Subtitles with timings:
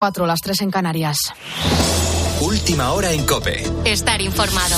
[0.00, 1.18] 4, las 3 en Canarias.
[2.40, 3.64] Última hora en Cope.
[3.84, 4.76] Estar informado.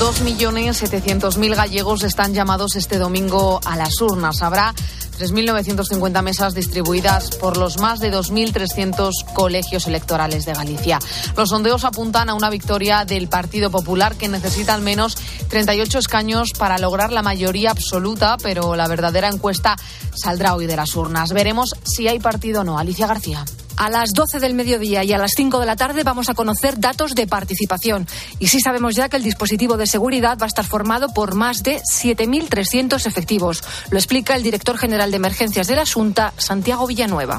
[0.00, 4.42] 2.700.000 gallegos están llamados este domingo a las urnas.
[4.42, 4.74] Habrá
[5.22, 10.98] 3.950 mesas distribuidas por los más de 2.300 colegios electorales de Galicia.
[11.36, 15.16] Los sondeos apuntan a una victoria del Partido Popular que necesita al menos
[15.48, 19.76] 38 escaños para lograr la mayoría absoluta, pero la verdadera encuesta
[20.12, 21.32] saldrá hoy de las urnas.
[21.32, 22.80] Veremos si hay partido o no.
[22.80, 23.44] Alicia García.
[23.76, 26.78] A las 12 del mediodía y a las 5 de la tarde vamos a conocer
[26.78, 28.06] datos de participación.
[28.38, 31.62] Y sí sabemos ya que el dispositivo de seguridad va a estar formado por más
[31.62, 33.62] de 7.300 efectivos.
[33.90, 37.38] Lo explica el director general de emergencias de la Junta, Santiago Villanueva.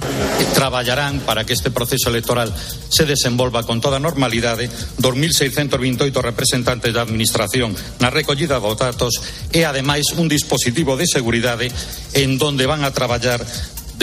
[0.53, 2.53] Traballarán para que este proceso electoral
[2.89, 4.69] se desenvolva con toda normalidade
[4.99, 9.19] 2.628 representantes da Administración na recollida dos datos
[9.51, 11.71] e, ademais, un dispositivo de seguridade
[12.13, 13.43] en donde van a traballar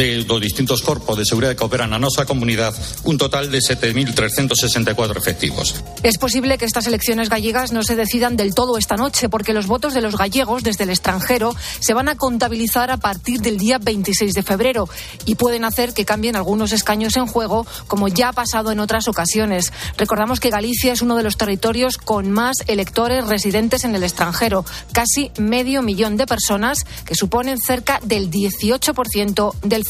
[0.00, 5.16] de los distintos corpos de seguridad que operan a nuestra comunidad un total de 7.364
[5.18, 5.74] efectivos.
[6.02, 9.66] Es posible que estas elecciones gallegas no se decidan del todo esta noche porque los
[9.66, 13.76] votos de los gallegos desde el extranjero se van a contabilizar a partir del día
[13.76, 14.88] 26 de febrero
[15.26, 19.06] y pueden hacer que cambien algunos escaños en juego como ya ha pasado en otras
[19.06, 19.70] ocasiones.
[19.98, 24.64] Recordamos que Galicia es uno de los territorios con más electores residentes en el extranjero,
[24.92, 29.89] casi medio millón de personas que suponen cerca del 18% del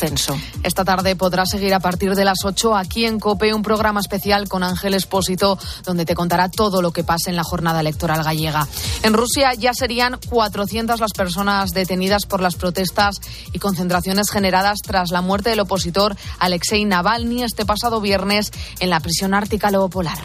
[0.63, 4.49] Esta tarde podrás seguir a partir de las 8 aquí en COPE un programa especial
[4.49, 8.67] con Ángel Espósito donde te contará todo lo que pasa en la jornada electoral gallega.
[9.03, 13.21] En Rusia ya serían 400 las personas detenidas por las protestas
[13.53, 19.01] y concentraciones generadas tras la muerte del opositor Alexei Navalny este pasado viernes en la
[19.01, 20.19] prisión ártica lobo polar.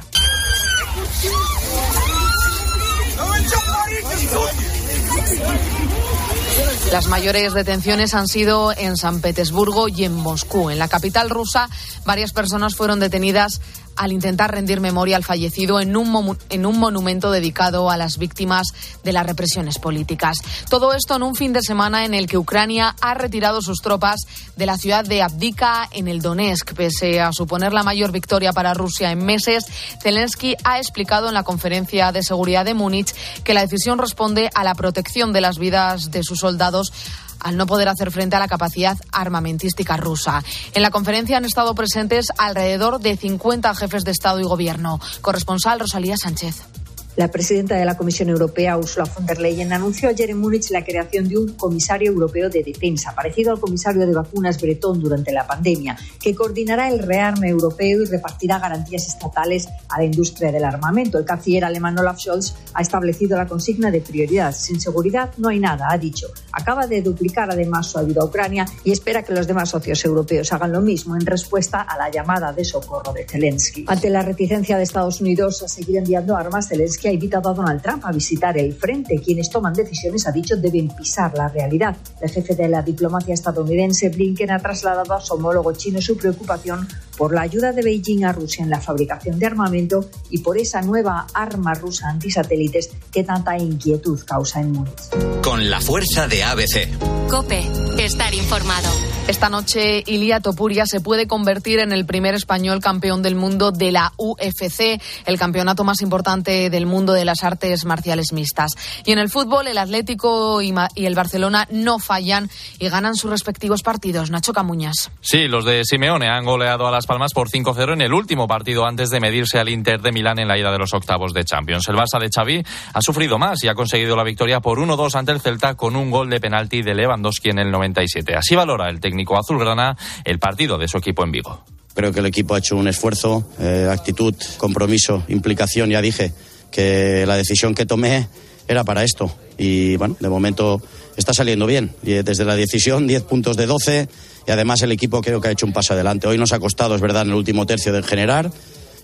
[6.95, 10.69] Las mayores detenciones han sido en San Petersburgo y en Moscú.
[10.69, 11.67] En la capital rusa,
[12.05, 13.59] varias personas fueron detenidas
[13.95, 18.67] al intentar rendir memoria al fallecido en un, en un monumento dedicado a las víctimas
[19.03, 20.37] de las represiones políticas.
[20.69, 24.21] Todo esto en un fin de semana en el que Ucrania ha retirado sus tropas
[24.55, 26.73] de la ciudad de Abdika en el Donetsk.
[26.73, 29.65] Pese a suponer la mayor victoria para Rusia en meses,
[30.01, 33.13] Zelensky ha explicado en la conferencia de seguridad de Múnich
[33.43, 36.91] que la decisión responde a la protección de las vidas de sus soldados
[37.39, 40.43] al no poder hacer frente a la capacidad armamentística rusa.
[40.73, 44.99] En la conferencia han estado presentes alrededor de 50 jefes de Estado y Gobierno.
[45.21, 46.84] Corresponsal Rosalía Sánchez.
[47.15, 50.83] La presidenta de la Comisión Europea, Ursula von der Leyen, anunció ayer en Múnich la
[50.83, 55.47] creación de un comisario europeo de defensa, parecido al comisario de vacunas Bretón durante la
[55.47, 61.17] pandemia, que coordinará el rearme europeo y repartirá garantías estatales a la industria del armamento.
[61.17, 64.53] El canciller alemán Olaf Scholz ha establecido la consigna de prioridad.
[64.53, 66.27] Sin seguridad no hay nada, ha dicho.
[66.51, 70.51] Acaba de duplicar además su ayuda a Ucrania y espera que los demás socios europeos
[70.51, 73.85] hagan lo mismo en respuesta a la llamada de socorro de Zelensky.
[73.87, 77.81] Ante la reticencia de Estados Unidos a seguir enviando armas, Zelensky ha invitado a Donald
[77.81, 79.21] Trump a visitar el frente.
[79.23, 81.95] Quienes toman decisiones, ha dicho, deben pisar la realidad.
[82.21, 86.87] El jefe de la diplomacia estadounidense, Blinken, ha trasladado a su homólogo chino su preocupación
[87.17, 90.81] por la ayuda de Beijing a Rusia en la fabricación de armamento y por esa
[90.81, 95.41] nueva arma rusa antisatélites que tanta inquietud causa en Múnich.
[95.41, 97.29] Con la fuerza de ABC.
[97.29, 97.63] Cope,
[97.99, 98.89] estar informado.
[99.27, 103.91] Esta noche, Ilia Topuria se puede convertir en el primer español campeón del mundo de
[103.91, 108.71] la UFC, el campeonato más importante del mundo de las artes marciales mixtas.
[109.05, 113.83] Y en el fútbol, el Atlético y, el Barcelona no fallan y ganan sus respectivos
[113.83, 114.31] partidos.
[114.31, 115.11] Nacho Camuñas.
[115.21, 118.85] Sí, los de Simeone han goleado a Las Palmas por 5-0 en el último partido
[118.85, 121.87] antes de medirse al Inter de Milán en la ida de los octavos de Champions.
[121.89, 122.63] El Barça de Xavi
[122.93, 126.09] ha sufrido más y ha conseguido la victoria por 1-2 ante el Celta con un
[126.09, 128.35] gol de penalti de Lewandowski en el 97.
[128.35, 131.63] Así valora el técnico azulgrana el partido de su equipo en Vigo.
[131.93, 136.33] Creo que el equipo ha hecho un esfuerzo, eh, actitud, compromiso, implicación, ya dije
[136.75, 138.27] que la decisión que tomé
[138.67, 139.33] era para esto.
[139.57, 140.81] Y bueno, de momento
[141.15, 141.95] está saliendo bien.
[142.03, 144.09] Y desde la decisión, 10 puntos de 12
[144.45, 146.27] y además el equipo creo que ha hecho un paso adelante.
[146.27, 148.51] Hoy nos ha costado, es verdad, en el último tercio de generar,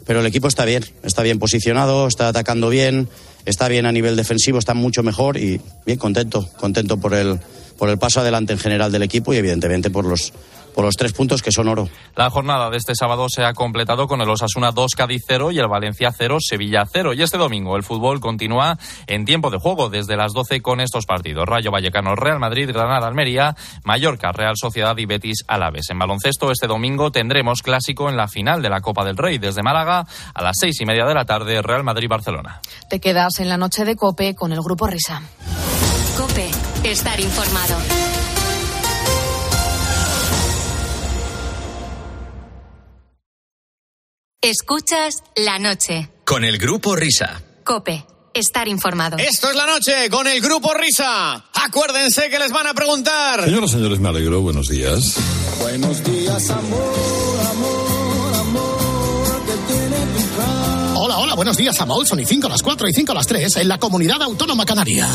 [0.05, 3.07] pero el equipo está bien, está bien posicionado, está atacando bien,
[3.45, 7.39] está bien a nivel defensivo, está mucho mejor y bien contento, contento por el,
[7.77, 10.33] por el paso adelante en general del equipo y evidentemente por los
[10.73, 11.89] por los tres puntos que son oro.
[12.15, 15.59] La jornada de este sábado se ha completado con el Osasuna 2 Cádiz 0 y
[15.59, 17.13] el Valencia 0 Sevilla 0.
[17.13, 18.77] Y este domingo el fútbol continúa
[19.07, 21.45] en tiempo de juego desde las 12 con estos partidos.
[21.45, 25.89] Rayo Vallecano Real Madrid, Granada Almería, Mallorca Real Sociedad y Betis Alaves.
[25.89, 29.63] En baloncesto este domingo tendremos clásico en la final de la Copa del Rey desde
[29.63, 32.61] Málaga a las seis y media de la tarde Real Madrid Barcelona.
[32.89, 35.21] Te quedas en la noche de Cope con el grupo Risa.
[36.17, 36.49] Cope,
[36.83, 37.77] estar informado.
[44.43, 46.09] Escuchas la noche.
[46.25, 47.43] Con el grupo Risa.
[47.63, 48.03] Cope.
[48.33, 49.17] Estar informado.
[49.17, 51.45] Esto es la noche con el grupo Risa.
[51.53, 53.43] Acuérdense que les van a preguntar.
[53.43, 54.41] Señoras, señores, me alegro.
[54.41, 55.13] Buenos días.
[55.59, 60.93] Buenos días, amor, amor, amor, que tiene tu cara.
[60.95, 62.07] Hola, hola, buenos días, Amol.
[62.07, 64.65] Son y 5 a las 4 y 5 a las 3 en la comunidad autónoma
[64.65, 65.07] canaria.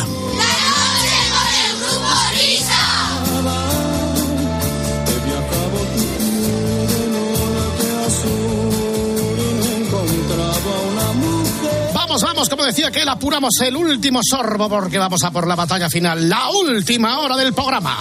[12.23, 16.29] Vamos, como decía que apuramos el último sorbo porque vamos a por la batalla final,
[16.29, 17.97] la última hora del programa.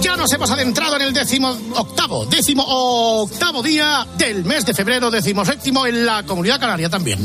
[0.00, 5.10] Ya nos hemos adentrado en el décimo octavo, décimo octavo día del mes de febrero,
[5.10, 7.18] décimo séptimo en la comunidad canaria también.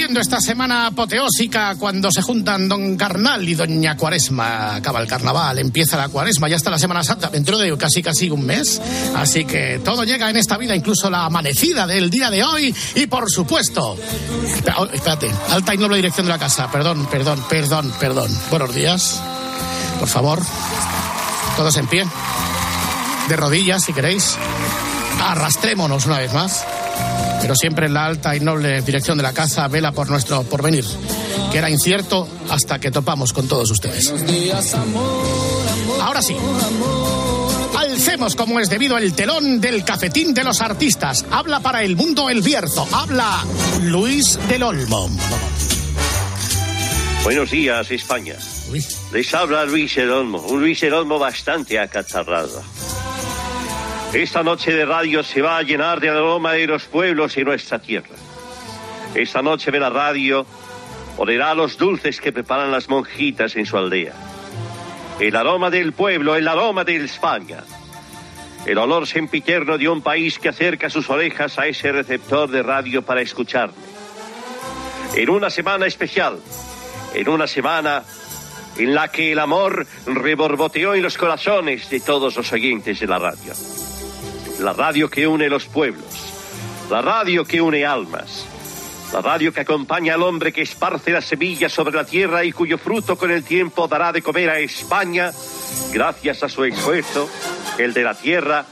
[0.00, 0.10] Tú.
[0.10, 4.76] Viviendo esta semana apoteósica cuando se juntan Don Carnal y Doña Cuaresma.
[4.76, 8.30] Acaba el carnaval, empieza la Cuaresma, ya está la Semana Santa dentro de casi casi
[8.30, 8.80] un mes.
[9.14, 12.74] Así que todo llega en esta vida, incluso la amanecida del día de hoy.
[12.94, 13.98] Y por supuesto,
[14.78, 16.70] oh, espérate, alta y noble dirección de la casa.
[16.70, 18.30] Perdón, perdón, perdón, perdón.
[18.48, 19.20] Buenos días.
[19.98, 20.40] Por favor,
[21.58, 22.06] todos en pie.
[23.28, 24.38] De rodillas, si queréis.
[25.20, 26.64] Arrastrémonos una vez más
[27.40, 30.84] pero siempre en la alta y noble dirección de la casa vela por nuestro porvenir,
[31.50, 34.10] que era incierto hasta que topamos con todos ustedes.
[34.10, 36.00] Buenos días, amor, amor.
[36.02, 36.36] Ahora sí,
[37.78, 41.24] alcemos como es debido el telón del cafetín de los artistas.
[41.30, 43.44] Habla para el mundo el Bierzo, habla
[43.82, 45.08] Luis del Olmo.
[47.22, 48.36] Buenos días, España.
[49.12, 52.62] Les habla Luis El Olmo, un Luis El Olmo bastante acatarrado.
[54.12, 57.78] Esta noche de radio se va a llenar de aroma de los pueblos y nuestra
[57.78, 58.16] tierra.
[59.14, 60.44] Esta noche de la radio
[61.16, 64.12] olerá los dulces que preparan las monjitas en su aldea.
[65.20, 67.62] El aroma del pueblo, el aroma de España.
[68.66, 73.02] El olor sempiterno de un país que acerca sus orejas a ese receptor de radio
[73.02, 73.74] para escucharme.
[75.14, 76.40] En una semana especial,
[77.14, 78.02] en una semana
[78.76, 83.20] en la que el amor reborboteó en los corazones de todos los oyentes de la
[83.20, 83.52] radio.
[84.60, 86.04] La radio que une los pueblos,
[86.90, 88.46] la radio que une almas,
[89.10, 92.76] la radio que acompaña al hombre que esparce las semillas sobre la tierra y cuyo
[92.76, 95.32] fruto con el tiempo dará de comer a España
[95.92, 97.30] gracias a su esfuerzo,
[97.78, 98.66] el de la tierra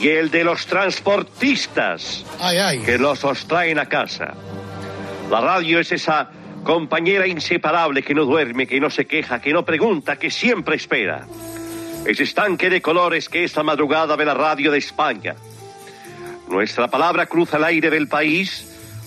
[0.00, 2.78] y el de los transportistas ay, ay.
[2.78, 4.32] que los traen a casa.
[5.30, 6.30] La radio es esa
[6.64, 11.26] compañera inseparable que no duerme, que no se queja, que no pregunta, que siempre espera.
[12.04, 15.36] Ese estanque de colores que esta madrugada ve la radio de España.
[16.48, 18.66] Nuestra palabra cruza el aire del país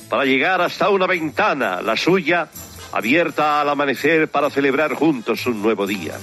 [0.09, 2.47] para llegar hasta una ventana, la suya,
[2.94, 6.13] abierta al amanecer para celebrar juntos un nuevo día.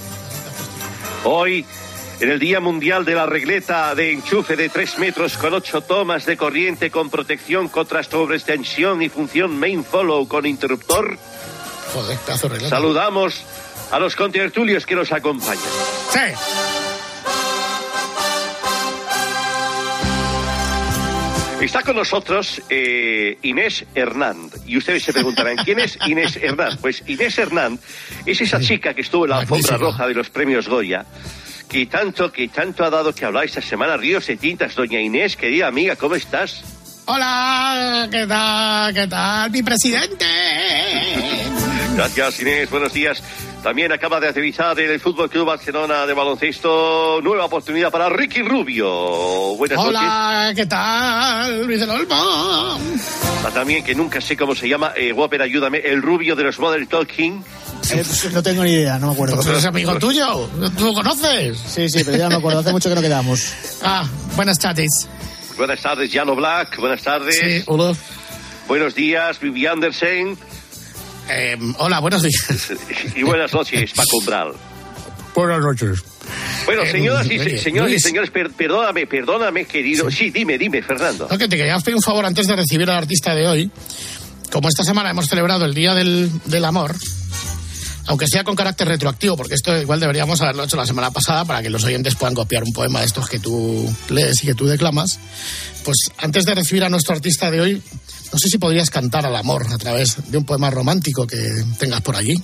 [1.24, 1.64] Hoy,
[2.20, 6.24] en el Día Mundial de la Regleta de enchufe de 3 metros con 8 tomas
[6.24, 11.18] de corriente con protección contra sobreextensión y función main follow con interruptor,
[11.92, 12.18] Joder,
[12.60, 13.44] de saludamos
[13.92, 15.62] a los contertulios que nos acompañan.
[16.10, 16.18] Sí.
[21.60, 24.50] Está con nosotros eh, Inés Hernán.
[24.66, 26.78] Y ustedes se preguntarán, ¿quién es Inés Hernán?
[26.80, 27.78] Pues Inés Hernán
[28.26, 31.04] es esa chica que estuvo en la alfombra roja de los premios Goya,
[31.68, 33.96] que tanto, que tanto ha dado que hablar esta semana.
[33.96, 36.64] Ríos de tintas, doña Inés, querida amiga, ¿cómo estás?
[37.04, 38.94] Hola, ¿qué tal?
[38.94, 40.26] ¿Qué tal, mi presidente?
[41.94, 43.22] Gracias, Inés, buenos días.
[43.62, 47.20] También acaba de aterrizar en el Fútbol Club Barcelona de baloncesto.
[47.22, 48.88] Nueva oportunidad para Ricky Rubio.
[49.56, 49.90] Buenas noches.
[50.00, 52.78] Hola, ¿qué tal, Luis del Olmo?
[53.36, 56.58] Está también, que nunca sé cómo se llama, eh, Whopper, ayúdame, el rubio de los
[56.58, 57.44] Modern Talking.
[57.92, 58.02] Eh,
[58.32, 59.40] no tengo ni idea, no me acuerdo.
[59.44, 60.48] ¿Pero es amigo tuyo?
[60.76, 61.56] ¿Tú lo conoces?
[61.58, 62.60] Sí, sí, pero ya no me acuerdo.
[62.60, 63.52] Hace mucho que no quedamos.
[63.84, 65.08] Ah, buenas tardes.
[65.56, 66.78] Buenas tardes, Jano Black.
[66.78, 67.36] Buenas tardes.
[67.36, 67.92] Sí, hola.
[68.68, 70.38] Buenos días, Vivi Andersen.
[71.30, 72.68] Eh, hola, buenos días.
[73.16, 74.52] Y buenas noches, Paco Umbral.
[75.34, 76.02] Buenas noches.
[76.66, 78.02] Bueno, Eh, señoras y, oye, señoras y Luis.
[78.02, 80.10] señores, per- perdóname, perdóname, querido.
[80.10, 81.26] Sí, dime, dime, Fernando.
[81.30, 83.70] No, que te queríamos pedir un favor antes de recibir al artista de hoy.
[84.50, 86.94] Como esta semana hemos celebrado el Día del, del Amor,
[88.06, 91.62] aunque sea con carácter retroactivo, porque esto igual deberíamos haberlo hecho la semana pasada para
[91.62, 94.66] que los oyentes puedan copiar un poema de estos que tú lees y que tú
[94.66, 95.18] declamas,
[95.84, 97.82] pues antes de recibir a nuestro artista de hoy,
[98.32, 101.36] no sé si podrías cantar al amor a través de un poema romántico que
[101.78, 102.34] tengas por allí.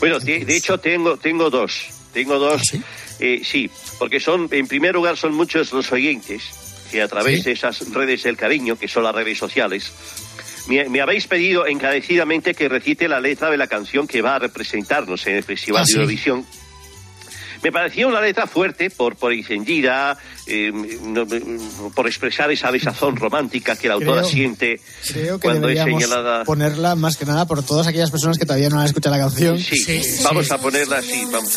[0.00, 1.72] Bueno, de, de hecho tengo, tengo dos.
[2.12, 2.60] Tengo dos.
[2.60, 2.82] ¿Ah, sí?
[3.20, 6.42] Eh, sí, porque son, en primer lugar, son muchos los oyentes
[6.90, 7.44] que a través Sí.
[7.46, 9.92] de esas redes del cariño, que son las redes sociales,
[10.68, 14.38] Me, me habéis pedido encarecidamente que recite la letra de la canción que va a
[14.38, 15.98] representarnos en el Festival Ah, de sí.
[17.62, 20.70] Me parecía una letra fuerte por, por encendida, eh,
[21.02, 21.26] no,
[21.94, 24.80] por expresar esa desazón romántica que la autora Creo- siente
[25.12, 26.44] Creo que cuando es deberíamos señalada.
[26.44, 29.58] ponerla más que nada por todas aquellas personas que todavía no han escuchado la canción.
[29.58, 31.54] Sí, vamos a ponerla así, vamos.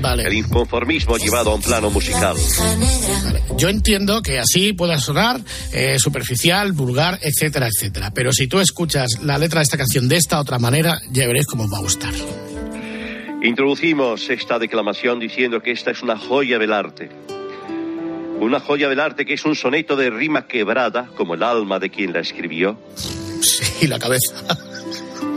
[0.00, 0.24] Vale.
[0.24, 2.36] El inconformismo llevado a un plano musical.
[3.56, 5.40] Yo entiendo que así pueda sonar
[5.72, 8.12] eh, superficial, vulgar, etcétera, etcétera.
[8.14, 11.46] Pero si tú escuchas la letra de esta canción de esta otra manera, ya veréis
[11.46, 12.12] cómo os va a gustar.
[13.42, 17.10] Introducimos esta declamación diciendo que esta es una joya del arte.
[18.40, 21.90] Una joya del arte que es un soneto de rima quebrada, como el alma de
[21.90, 22.78] quien la escribió.
[23.40, 24.34] Sí, la cabeza.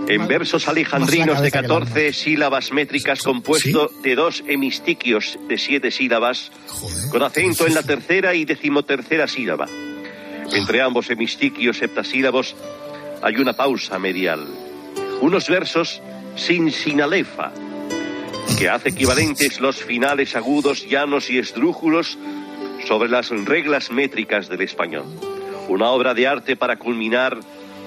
[0.10, 5.58] En versos alejandrinos de cabeza que el 14 sílabas métricas compuesto de dos hemistiquios de
[5.58, 6.52] siete sílabas,
[7.12, 9.68] con acento en la tercera y decimotercera sílaba.
[10.54, 12.56] Entre ambos hemistiquios septasílabos
[13.22, 14.48] hay una pausa medial.
[15.20, 16.02] Unos versos
[16.36, 17.52] sin sinalefa,
[18.58, 22.18] que hace equivalentes los finales agudos, llanos y esdrújulos
[22.88, 25.06] sobre las reglas métricas del español.
[25.68, 27.38] Una obra de arte para culminar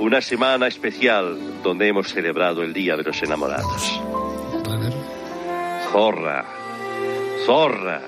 [0.01, 4.01] una semana especial donde hemos celebrado el Día de los Enamorados.
[5.93, 6.47] Zorra,
[7.45, 8.01] zorra,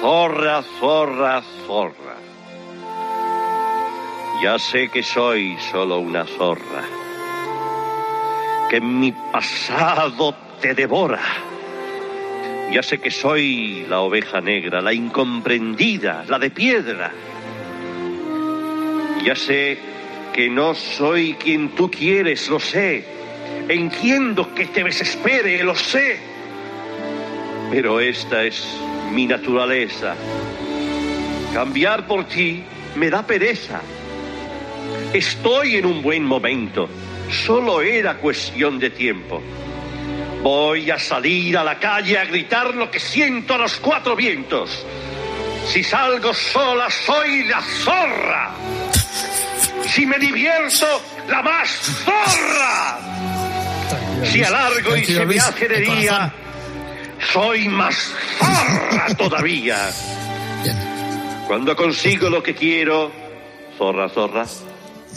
[0.00, 2.16] zorra, zorra, zorra.
[4.42, 6.84] Ya sé que soy solo una zorra,
[8.68, 11.22] que mi pasado te devora.
[12.72, 17.10] Ya sé que soy la oveja negra, la incomprendida, la de piedra.
[19.24, 19.89] Ya sé
[20.32, 23.04] que no soy quien tú quieres, lo sé.
[23.68, 26.18] Entiendo que te desespere, lo sé.
[27.70, 28.64] Pero esta es
[29.12, 30.14] mi naturaleza.
[31.54, 32.62] Cambiar por ti
[32.96, 33.80] me da pereza.
[35.12, 36.88] Estoy en un buen momento.
[37.46, 39.40] Solo era cuestión de tiempo.
[40.42, 44.84] Voy a salir a la calle a gritar lo que siento a los cuatro vientos.
[45.66, 48.50] Si salgo sola, soy la zorra.
[49.86, 50.86] Si me divierto,
[51.28, 51.68] la más
[52.04, 52.98] zorra.
[54.24, 56.32] Si alargo y se me hace de día,
[57.32, 59.90] soy más zorra todavía.
[61.46, 63.10] Cuando consigo lo que quiero,
[63.76, 64.46] zorra, zorra,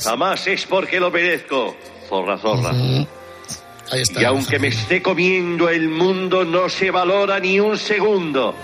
[0.03, 1.75] jamás es porque lo merezco,
[2.09, 2.71] zorra, zorra.
[2.71, 4.21] Ahí está.
[4.21, 8.55] Y aunque me esté comiendo el mundo, no se valora ni un segundo.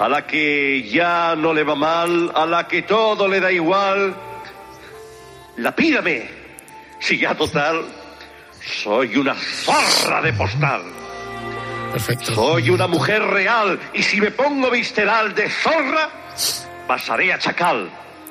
[0.00, 4.16] A la que ya no le va mal, a la que todo le da igual,
[5.56, 6.28] la pídame.
[7.00, 7.84] Si ya total,
[8.82, 10.82] soy una zorra de postal.
[11.92, 12.34] Perfecto.
[12.34, 16.08] Soy una mujer real y si me pongo visceral de zorra,
[16.86, 17.90] pasaré a chacal.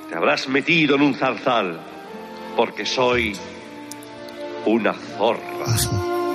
[0.09, 1.79] Te habrás metido en un zarzal,
[2.55, 3.35] porque soy
[4.65, 5.65] una zorra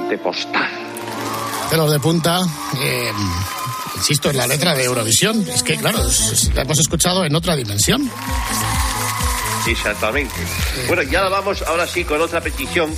[0.08, 0.68] de postal.
[1.70, 2.40] Pelos de punta.
[2.80, 3.10] eh,
[3.96, 5.44] insisto, en la letra de Eurovisión.
[5.48, 5.98] Es que, claro,
[6.54, 8.08] la hemos escuchado en otra dimensión.
[9.66, 10.34] Exactamente.
[10.88, 12.94] Bueno, ya vamos ahora sí con otra petición,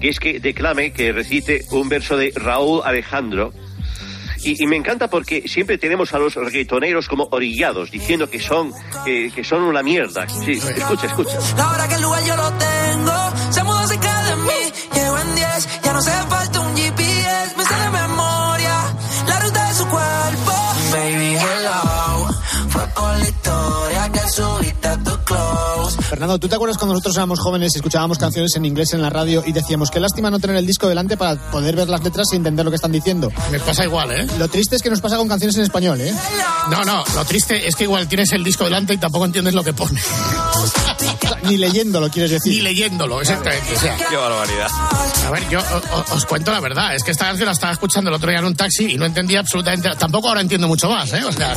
[0.00, 3.52] que es que declame, que recite un verso de Raúl Alejandro.
[4.42, 8.72] Y, y me encanta porque siempre tenemos a los reggaetoneros como orillados, diciendo que son,
[9.06, 10.26] eh, que son una mierda.
[10.28, 11.38] Sí, escucha, escucha.
[11.56, 15.34] La hora que el lugar yo lo tengo, se mudó cerca de mí, llego en
[15.34, 16.74] 10, ya no hace falta un
[26.10, 29.10] Fernando, ¿tú te acuerdas cuando nosotros éramos jóvenes y escuchábamos canciones en inglés en la
[29.10, 32.26] radio y decíamos qué lástima no tener el disco delante para poder ver las letras
[32.32, 33.30] y entender lo que están diciendo?
[33.52, 34.26] Me pasa igual, ¿eh?
[34.36, 36.12] Lo triste es que nos pasa con canciones en español, ¿eh?
[36.68, 39.62] No, no, lo triste es que igual tienes el disco delante y tampoco entiendes lo
[39.62, 40.00] que pone.
[41.44, 42.52] Ni leyéndolo, quieres decir.
[42.52, 43.74] Ni leyéndolo, exactamente.
[43.74, 44.68] O sea, Qué barbaridad.
[45.26, 46.94] a ver, yo o- o- os cuento la verdad.
[46.94, 49.04] Es que esta canción la estaba escuchando el otro día en un taxi y no
[49.06, 49.88] entendía absolutamente.
[49.98, 51.24] Tampoco ahora entiendo mucho más, ¿eh?
[51.24, 51.54] O sea,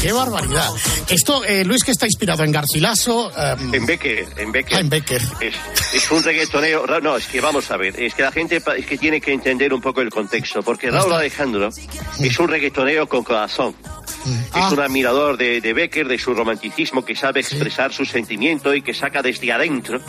[0.00, 0.68] qué barbaridad.
[1.08, 3.30] Esto, eh, Luis, que está inspirado en Garcilaso.
[3.36, 4.76] em, En Becker, en Becker.
[4.76, 5.22] Ah, en Becker.
[5.40, 5.54] Es,
[5.94, 6.86] es un reggaetoneo.
[7.00, 7.98] No, es que vamos a ver.
[8.00, 10.62] Es que la gente es que tiene que entender un poco el contexto.
[10.64, 13.74] Porque Raúl Alejandro es un reggaetoneo con corazón.
[14.52, 14.66] Ah.
[14.66, 18.80] Es un admirador de, de Becker, de su romanticismo, que sabe expresar su sentimiento y
[18.80, 20.00] que saca desde adentro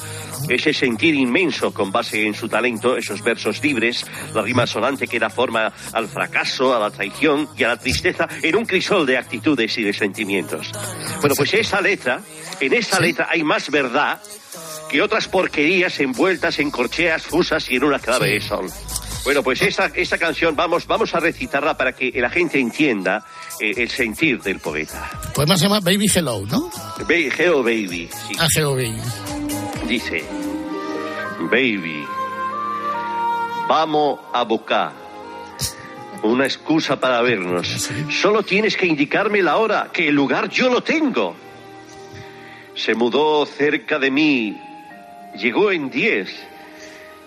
[0.47, 5.19] ese sentir inmenso con base en su talento, esos versos libres, la rima sonante que
[5.19, 9.17] da forma al fracaso, a la traición y a la tristeza en un crisol de
[9.17, 10.71] actitudes y de sentimientos.
[11.19, 12.21] Bueno, pues esa letra,
[12.59, 14.21] en esa letra hay más verdad
[14.89, 18.71] que que otras porquerías envueltas en corcheas fusas y en una clave de sol.
[19.25, 23.25] Bueno, pues esta, esta canción vamos, vamos a recitarla para que la gente entienda
[23.59, 25.09] eh, el sentir del poeta.
[25.25, 26.69] El poema se llama Baby Hello, ¿no?
[26.99, 28.07] Baby, Hello Baby.
[28.27, 28.35] sí.
[28.37, 29.01] Ah, Hello Baby.
[29.87, 30.23] Dice,
[31.51, 32.05] Baby,
[33.67, 34.91] vamos a buscar
[36.21, 37.89] una excusa para vernos.
[38.21, 41.35] Solo tienes que indicarme la hora, que el lugar yo lo tengo.
[42.75, 44.55] Se mudó cerca de mí,
[45.35, 46.29] llegó en 10.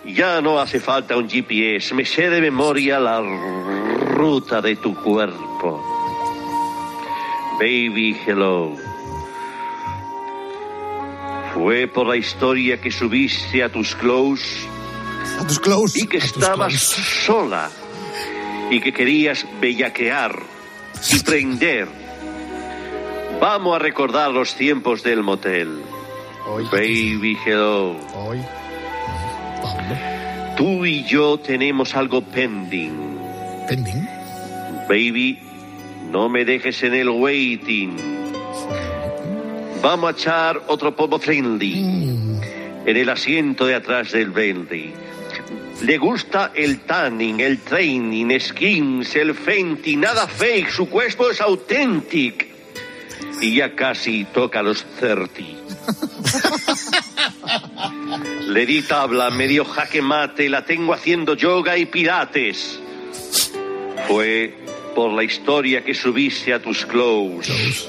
[0.05, 5.83] Ya no hace falta un GPS, me sé de memoria la ruta de tu cuerpo.
[7.59, 8.77] Baby, hello.
[11.53, 14.67] Fue por la historia que subiste a tus clothes.
[15.41, 15.97] A tus clothes.
[15.97, 17.71] Y que estabas sola.
[18.71, 20.39] Y que querías bellaquear
[21.11, 21.89] y prender.
[23.41, 25.83] Vamos a recordar los tiempos del motel.
[26.71, 27.97] Baby, hello.
[30.57, 33.19] Tú y yo tenemos algo pending.
[33.69, 34.09] ¿Pending?
[34.89, 35.39] Baby,
[36.11, 37.97] no me dejes en el waiting.
[39.83, 41.79] Vamos a echar otro pomo friendly
[42.85, 44.93] en el asiento de atrás del Bentley.
[45.83, 52.47] Le gusta el tanning, el training, skins, el fenty, nada fake, su cuerpo es auténtico.
[53.41, 55.29] Y ya casi toca los 30.
[58.47, 62.81] Le di tabla, me dio jaque mate, la tengo haciendo yoga y pilates.
[64.07, 64.55] Fue
[64.95, 67.89] por la historia que subiste a tus clothes.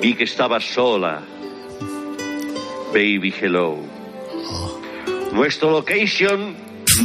[0.00, 1.22] Vi que estabas sola.
[2.92, 3.78] Baby hello.
[5.32, 6.56] Nuestro location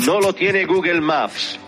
[0.06, 1.60] no lo tiene Google Maps.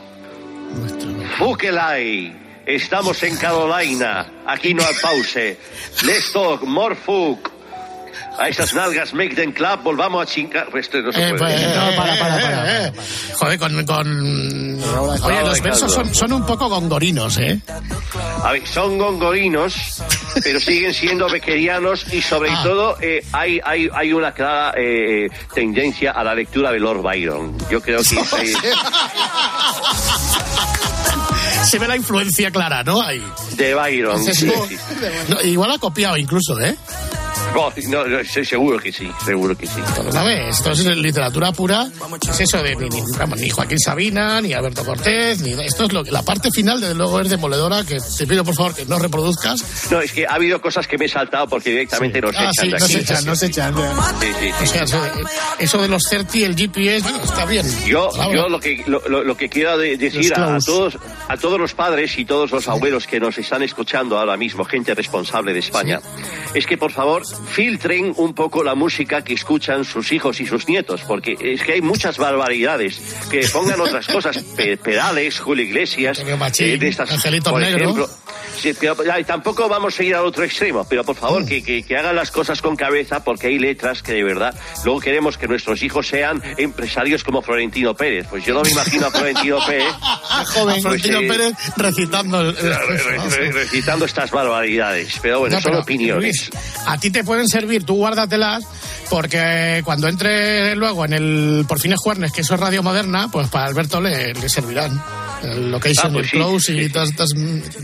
[1.38, 2.36] Fukelai.
[2.66, 4.44] Estamos en Carolina.
[4.46, 5.58] Aquí no hay pause.
[6.04, 7.59] Let's talk, more fuck.
[8.40, 10.68] A esas nalgas make them clap, volvamos a chingar.
[10.76, 11.54] Esto no se Eh, puede.
[11.60, 12.88] pues, no, para, para, para.
[12.88, 12.94] eh.
[13.36, 13.86] Joder, con...
[13.86, 14.80] con...
[15.24, 17.60] Oye, los versos son, son un poco gongorinos, ¿eh?
[18.44, 20.02] A ver, son gongorinos,
[20.44, 22.62] pero siguen siendo bequerianos y sobre Ah.
[22.64, 27.58] todo eh, hay, hay, hay una clara eh, tendencia a la lectura de Lord Byron.
[27.70, 28.56] Yo creo que ese-
[31.66, 33.02] Se ve la influencia clara, ¿no?
[33.02, 33.22] Ahí.
[33.56, 34.18] de Byron.
[34.20, 34.78] Dices, sí, no, sí.
[35.28, 36.76] no, igual ha copiado incluso, ¿eh?
[37.54, 39.80] No, no, estoy seguro que sí, seguro que sí.
[40.12, 40.58] ¿Sabes?
[40.58, 41.88] Esto es literatura pura.
[42.30, 46.12] Es eso de ni, ni- Joaquín Sabina, ni Alberto Cortés, ni esto es lo que
[46.12, 49.64] la parte final, desde luego, es demoledora, que te pido por favor que no reproduzcas.
[49.92, 52.66] No, es que ha habido cosas que me he saltado porque directamente nos Ah, echan
[52.66, 53.76] sí, nos echan, nos echan.
[54.20, 54.64] Sí, sí, sí.
[54.64, 55.12] O sea, eso de,
[55.60, 57.66] eso de los CERTI, el GPS, bueno, está bien.
[57.86, 61.38] Yo, yo lo que lo, lo- lo que quiero de- decir a, a todos a
[61.38, 65.54] todos los padres y todos los abuelos que nos están escuchando ahora mismo, gente responsable
[65.54, 66.00] de España,
[66.54, 70.68] es que por favor filtren un poco la música que escuchan sus hijos y sus
[70.68, 73.00] nietos, porque es que hay muchas barbaridades.
[73.30, 77.84] Que pongan otras cosas, pe- pedales, Julio Iglesias, Machín, eh, de estas, Angelito por Negro.
[77.84, 78.10] ejemplo.
[78.60, 81.20] Sí, pero, ya, y tampoco vamos a ir al otro extremo, pero por Mm.
[81.20, 84.54] favor que, que- que hagan las cosas con cabeza porque hay letras que de verdad
[84.84, 88.28] luego queremos que nuestros hijos sean empresarios como Florentino Pérez.
[88.30, 89.94] Pues yo no me imagino a Florentino Pérez
[90.54, 95.18] Joven, Florentino eh, Pérez recitando el, el- re- re- recitando estas barbaridades.
[95.22, 96.50] Pero bueno, No, son pero, opiniones.
[96.50, 98.64] Luis, a ti te pueden servir, tú guárdatelas,
[99.08, 103.48] porque cuando entre luego en el Por fines Juernes, que eso es Radio Moderna, pues
[103.50, 105.00] para Alberto le, le servirán.
[105.44, 107.30] El location, Ah, pues el sí, close y todas estas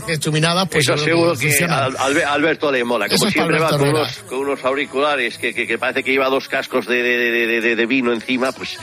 [0.08, 3.06] estuminadas, pues Eso seguro que a Albe- Alberto le mola.
[3.06, 6.02] Eso Como es para siempre va con unos, con unos auriculares que, que- que parece
[6.02, 8.76] que lleva dos cascos de, de- de- de- vino encima, pues,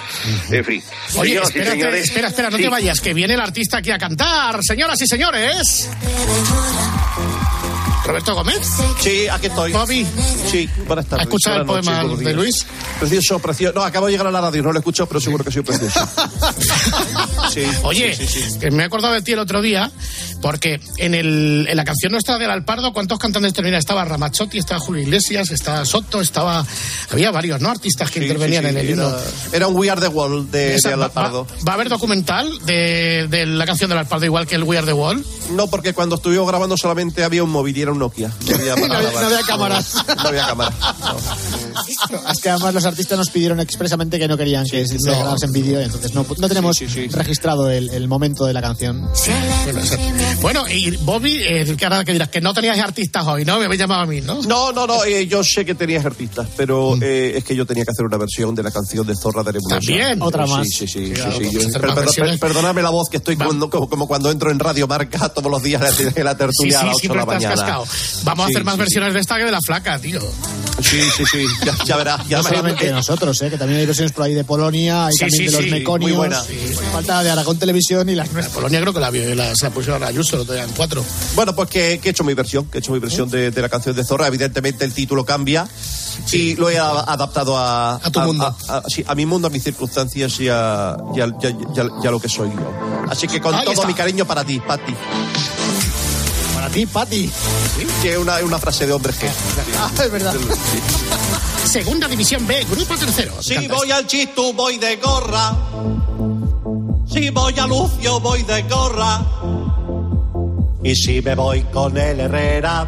[0.50, 0.82] en fin.
[1.18, 2.64] Oye, Señoras espérate, señores, espera, espera, no sí.
[2.64, 5.90] te vayas, que viene el artista aquí a cantar, señoras y señores.
[8.06, 8.60] Roberto Gómez.
[9.00, 9.72] Sí, aquí estoy.
[9.72, 10.06] Bobby.
[10.52, 11.22] Sí, buenas tardes.
[11.22, 12.36] ¿Has escuchado el poema de días.
[12.36, 12.66] Luis?
[13.00, 13.74] Precioso, precioso.
[13.76, 15.64] No, acabo de llegar a la radio, no lo he escuchado, pero seguro que soy
[15.64, 16.00] precioso.
[17.52, 19.92] Sí, Oye, sí, sí, me he acordado de ti el otro día,
[20.42, 23.78] porque en, el, en la canción nuestra del Alpardo, ¿cuántos cantantes terminan?
[23.80, 26.66] Estaba Ramachotti, estaba Julio Iglesias, estaba Soto, estaba.
[27.12, 27.70] Había varios, ¿no?
[27.70, 29.08] Artistas que intervenían en el himno.
[29.10, 29.20] Era,
[29.54, 31.46] era un We Are the Wall de, Esa- de va, Alarpardo.
[31.46, 34.78] va- va a haber documental de, de la canción del Alpardo, igual que el We
[34.78, 35.24] Are the Wall?
[35.52, 38.30] No, porque cuando estuvimos grabando solamente había un móvil y era un Nokia.
[38.50, 39.22] No había, para No había- grabar.
[39.24, 39.96] no había cámaras.
[40.18, 40.74] No había cámaras.
[42.32, 45.52] Es que además los artistas nos pidieron expresamente que no querían que se grabase en
[45.54, 46.78] vídeo, entonces no, no tenemos
[47.12, 49.08] registrado el, el momento de la canción.
[50.42, 53.60] Bueno, y Bobby, eh, que ahora que dirás que no tenías artistas hoy, ¿no?
[53.60, 54.42] Me habéis llamado a mí, ¿no?
[54.44, 57.86] No, no, no, eh, yo sé que tenías artistas, pero eh, es que yo tenía
[57.86, 59.76] que hacer una versión de la canción de Zorra de Nebulosa.
[59.80, 60.22] ¿También?
[60.22, 60.68] Otra más.
[60.68, 61.06] Sí, sí, sí.
[61.08, 62.40] sí, Claro, sí, vamos yo- a hacer per- más per- versiones.
[62.40, 65.50] per- perdonadme la voz que estoy cuando- como, como cuando entro en Radio Marca todos
[65.52, 65.82] los días
[66.16, 67.80] en la tertulia Sí, sí, a las 8 de la mañana.
[68.24, 70.22] Vamos a Sí, hacer más sí, versiones de esta que de la flaca, tío.
[70.82, 72.28] Sí, sí, sí, ya, ya verás.
[72.28, 73.50] Ya No solamente de Eh, nosotros, ¿eh?
[73.50, 75.70] que también hay versiones por ahí de Polonia, hay Sí, también sí, de los sí,
[75.72, 76.10] meconios.
[76.12, 76.44] muy buena.
[76.92, 78.54] Falta de Aragón Televisión y las nuestras.
[78.56, 81.04] Polonia creo que la, vio- la, se la pusieron a Ayuso, lo tenían cuatro.
[81.36, 83.62] Bueno, pues que, que he hecho mi versión, que he hecho mi versión de, de
[83.62, 84.28] la canción de Zorra.
[84.28, 85.68] Evidentemente el título cambia
[86.32, 88.56] y lo he a- adaptado a, A tu mundo.
[88.68, 91.50] A, a- sí, a mi mundo, a mis circunstancias y a, y a- y a-
[91.50, 92.72] y a- y a lo que soy yo.
[93.10, 93.88] Así que con Ahí todo está.
[93.88, 94.94] mi cariño para ti, Pati.
[96.64, 97.30] Para ti, Pati.
[98.02, 99.30] Que es una, frase de hombre G.
[99.78, 100.34] Ah, es verdad.
[101.66, 103.44] Segunda División B, Grupo Tercero.
[103.44, 105.58] Si voy al Chistu, voy de gorra.
[107.06, 109.26] Si voy a Lucio, voy de gorra.
[110.82, 112.88] Y si me voy con el Herrera,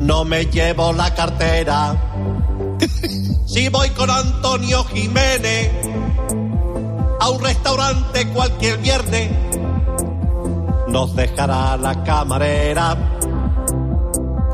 [0.00, 1.96] no me llevo la cartera.
[3.46, 5.70] Si voy con Antonio Jiménez
[7.20, 9.30] a un restaurante cualquier viernes,
[10.88, 12.96] nos dejará la camarera.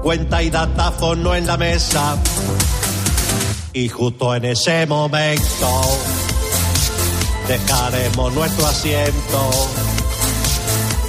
[0.03, 2.16] Cuenta y datáfono en la mesa.
[3.73, 5.83] Y justo en ese momento
[7.49, 9.51] dejaremos nuestro asiento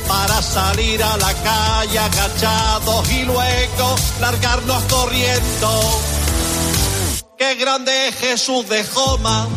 [0.08, 5.82] para salir a la calle agachados y luego largarnos corriendo.
[7.38, 9.48] Qué grande es Jesús de Joma,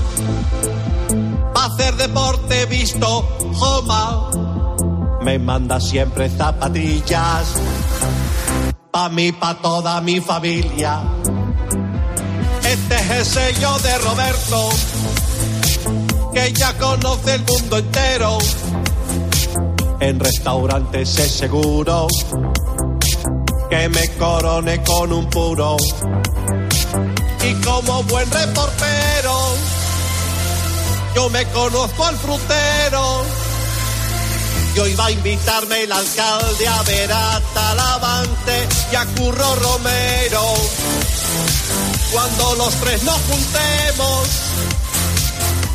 [1.55, 3.23] para hacer deporte visto
[3.55, 4.46] Joma.
[5.27, 7.55] Me manda siempre zapatillas,
[8.93, 11.03] pa' mí, pa' toda mi familia.
[12.63, 14.69] Este es el sello de Roberto,
[16.33, 18.39] que ya conoce el mundo entero.
[19.99, 22.07] En restaurantes es seguro
[23.69, 25.77] que me corone con un puro.
[27.43, 29.35] Y como buen reportero,
[31.17, 33.46] yo me conozco al frutero.
[34.77, 40.55] Y hoy va a invitarme el alcalde a ver a Talavante y a Curro Romero.
[42.13, 44.29] Cuando los tres nos juntemos,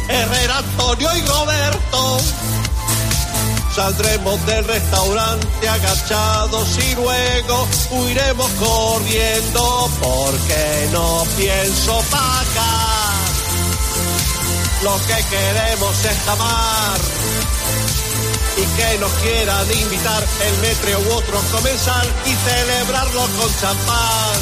[0.07, 2.17] Herrera, Antonio y Roberto,
[3.75, 13.01] saldremos del restaurante agachados y luego huiremos corriendo porque no pienso pagar.
[14.83, 17.40] Lo que queremos es jamar
[18.61, 24.39] y que nos quieran invitar el metro u otro comensal y celebrarlo con champán.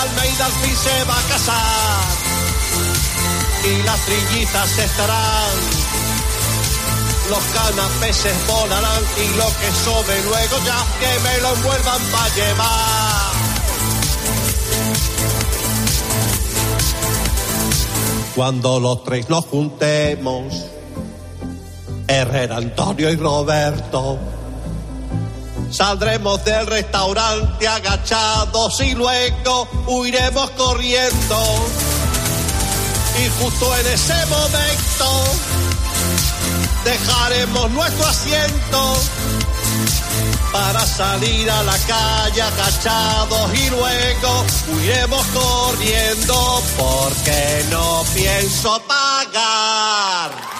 [0.00, 2.30] Almeida al fin se va a casar
[3.64, 5.50] y las trillizas estarán.
[7.30, 13.30] Los canapeses volarán y lo que sobre luego ya que me lo envuelvan para llevar.
[18.34, 20.69] Cuando los tres nos juntemos,
[22.10, 24.18] Herrera, Antonio y Roberto,
[25.70, 31.44] Saldremos del restaurante agachados y luego huiremos corriendo.
[33.24, 35.24] Y justo en ese momento
[36.84, 38.94] dejaremos nuestro asiento
[40.52, 50.59] para salir a la calle agachados y luego huiremos corriendo porque no pienso pagar.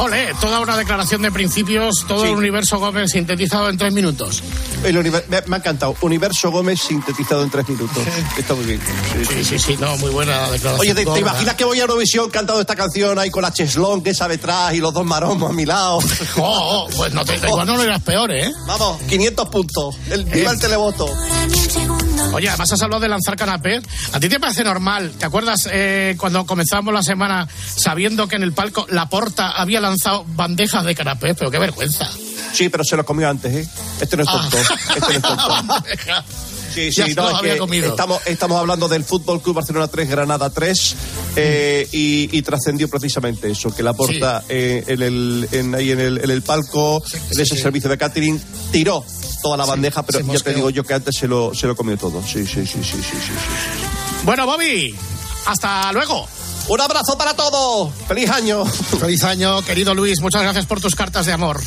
[0.00, 4.42] Ole, toda una declaración de principios, todo el universo Gómez sintetizado en tres minutos.
[4.82, 5.94] El univer- me, me ha encantado.
[6.00, 8.02] Universo Gómez sintetizado en tres minutos.
[8.38, 8.80] Está muy bien.
[9.28, 10.80] Sí, sí, sí, no, muy buena declaración.
[10.80, 14.14] Oye, ¿te, imaginas que voy a Eurovisión cantando esta canción ahí con la cheslón que
[14.14, 15.98] sabe detrás y los dos maromos a mi lado?
[16.36, 18.50] Oh, oh, pues no te, igual no lo irás peor, ¿eh?
[18.66, 19.96] Vamos, 500 puntos.
[20.08, 21.06] El, viva el televoto.
[22.32, 23.82] Oye, además has hablado de lanzar canapés.
[24.12, 25.12] ¿A ti te parece normal?
[25.18, 29.80] ¿Te acuerdas eh, cuando comenzamos la semana sabiendo que en el palco la porta había
[29.80, 31.34] lanzado bandejas de canapés?
[31.38, 32.08] Pero qué vergüenza.
[32.52, 33.68] Sí, pero se lo comió antes, ¿eh?
[34.00, 34.56] Este no es tonto.
[34.58, 35.74] Este no es tonto.
[36.74, 37.88] Sí, sí, no, había comido.
[37.90, 40.96] Estamos, estamos hablando del Fútbol Club Barcelona 3, Granada 3,
[41.36, 46.00] eh, y, y trascendió precisamente eso, que la porta eh, en el, en, ahí en
[46.00, 49.04] el, en el palco, en ese servicio de catering, tiró
[49.42, 51.96] toda la bandeja, pero ya te digo yo que antes se lo, se lo comió
[51.96, 52.22] todo.
[52.22, 54.24] Sí, sí, sí, sí, sí, sí, sí.
[54.24, 54.94] Bueno, Bobby,
[55.46, 56.28] hasta luego.
[56.68, 57.90] Un abrazo para todos.
[58.06, 58.64] ¡Feliz año!
[58.64, 60.20] Feliz año, querido Luis.
[60.20, 61.60] Muchas gracias por tus cartas de amor.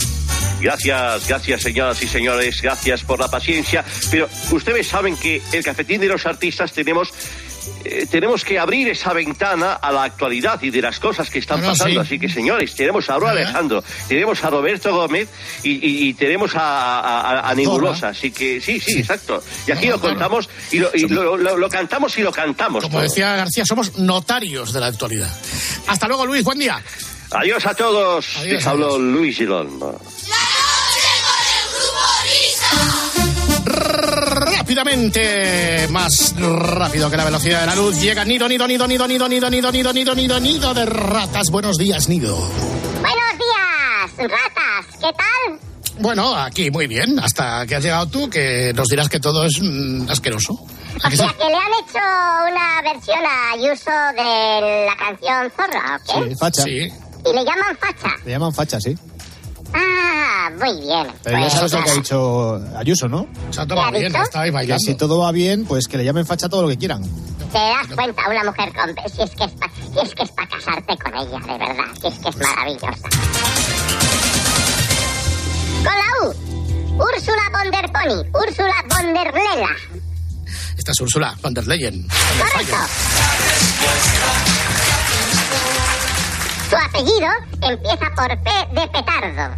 [0.63, 3.83] Gracias, gracias señoras y señores, gracias por la paciencia.
[4.09, 7.09] Pero ustedes saben que el cafetín de los artistas tenemos
[7.85, 11.57] eh, tenemos que abrir esa ventana a la actualidad y de las cosas que están
[11.59, 11.93] Bueno, pasando.
[12.01, 12.07] sí.
[12.07, 15.27] Así que señores, tenemos a Auro Alejandro, tenemos a Roberto Gómez
[15.63, 18.09] y, y- y tenemos a, a- Nebulosa.
[18.09, 19.43] Así que sí, sí, exacto.
[19.67, 22.83] Y aquí lo contamos y, lo, y lo- lo- lo cantamos y lo cantamos.
[22.83, 23.03] Como todo.
[23.03, 25.33] decía García, somos notarios de la actualidad.
[25.87, 26.43] Hasta luego, Luis.
[26.43, 26.81] Buen día.
[27.31, 28.25] Adiós a todos.
[28.37, 29.79] Adiós, Les habló Luis Girón.
[34.75, 39.27] Rápidamente, más rápido que la velocidad de la luz, llega Nido, Nido, Nido, Nido, Nido,
[39.29, 41.51] Nido, Nido, Nido, Nido, Nido, Nido de ratas.
[41.51, 42.35] Buenos días, Nido.
[42.35, 44.85] Buenos días, ratas.
[44.99, 45.59] ¿Qué tal?
[45.99, 49.61] Bueno, aquí muy bien, hasta que has llegado tú, que nos dirás que todo es
[49.61, 50.53] mm, asqueroso.
[51.03, 51.23] ¿A O que sí?
[51.23, 51.99] sea, que le han hecho
[52.51, 56.29] una versión a Ayuso de la canción Zorra, ¿ok?
[56.29, 56.63] Sí, facha.
[56.63, 56.71] Sí.
[56.71, 58.15] Y le llaman facha.
[58.25, 58.97] Le llaman facha, sí.
[59.73, 61.07] Ah, muy bien.
[61.23, 63.27] Pero ya Pues sabes lo que ha dicho Ayuso, ¿no?
[63.51, 64.21] ¿Qué ha bien, dicho?
[64.23, 64.83] está ahí Que bailando.
[64.85, 67.01] si todo va bien, pues que le llamen facha todo lo que quieran.
[67.51, 68.95] Te das cuenta, una mujer con...
[69.11, 71.85] Si es que es para si es que es pa casarte con ella, de verdad.
[72.01, 73.09] Si es que es maravillosa.
[75.83, 76.33] Con la U.
[76.95, 78.23] Úrsula von der Pony.
[78.33, 79.69] Úrsula von der Lela.
[80.77, 82.07] Esta es Úrsula von der Leyen.
[82.39, 82.75] Correcto.
[86.73, 87.27] Su apellido
[87.61, 89.55] empieza por P de petardo.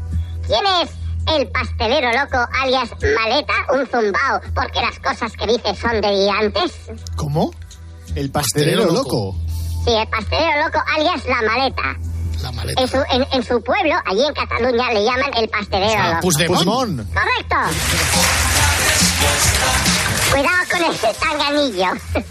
[0.47, 0.89] ¿Quién es
[1.33, 6.73] el pastelero loco alias maleta, un zumbao, porque las cosas que dice son delirantes?
[7.15, 7.51] ¿Cómo?
[8.15, 9.35] El pastelero, Pastelero loco.
[9.85, 11.95] Sí, el pastelero loco alias la maleta.
[12.41, 12.81] La maleta.
[12.81, 16.21] En su, en, en su pueblo, allí en Cataluña, le llaman el pastelero Ah, loco.
[16.21, 17.13] Puigdemont.
[17.13, 17.55] Correcto.
[20.31, 21.87] Cuidado con el tanganillo.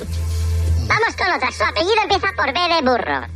[0.88, 1.51] Vamos con otra.
[1.53, 3.34] Su apellido empieza por B de burro.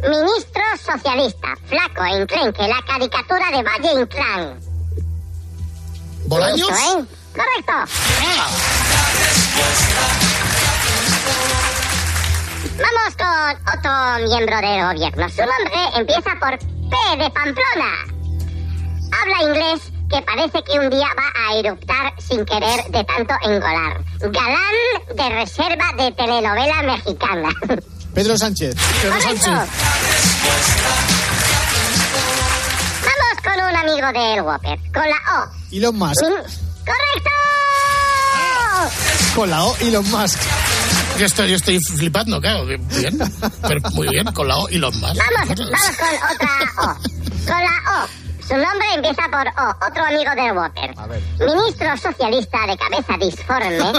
[0.00, 4.60] Ministro socialista, flaco e enclenque, la caricatura de Valle Inclán.
[6.26, 6.68] ¿Bolaños?
[6.70, 7.04] Eso, ¿eh?
[7.34, 7.72] Correcto.
[7.72, 8.48] Ah,
[12.78, 15.28] Vamos con otro miembro del gobierno.
[15.30, 17.92] Su nombre empieza por P de Pamplona.
[19.20, 24.00] Habla inglés que parece que un día va a eruptar sin querer de tanto engolar.
[24.20, 27.50] Galán de reserva de telenovela mexicana.
[28.18, 28.74] Pedro Sánchez.
[29.00, 29.20] Pedro.
[29.20, 29.46] Sánchez.
[33.06, 34.76] Vamos con un amigo del Whopper.
[34.92, 35.48] Con la O.
[35.70, 36.22] Elon Musk.
[36.24, 37.30] ¡Correcto!
[39.36, 40.36] Con la O, Elon Musk.
[41.16, 42.66] Yo estoy, yo estoy flipando, claro.
[42.66, 42.82] Bien,
[43.62, 45.16] pero muy bien, con la O y los más.
[45.16, 46.96] Vamos, vamos con otra O.
[47.46, 48.27] Con la O.
[48.48, 50.94] Su nombre empieza por O, otro amigo del Whopper.
[50.96, 51.22] A ver.
[51.38, 53.92] Ministro socialista de cabeza disforme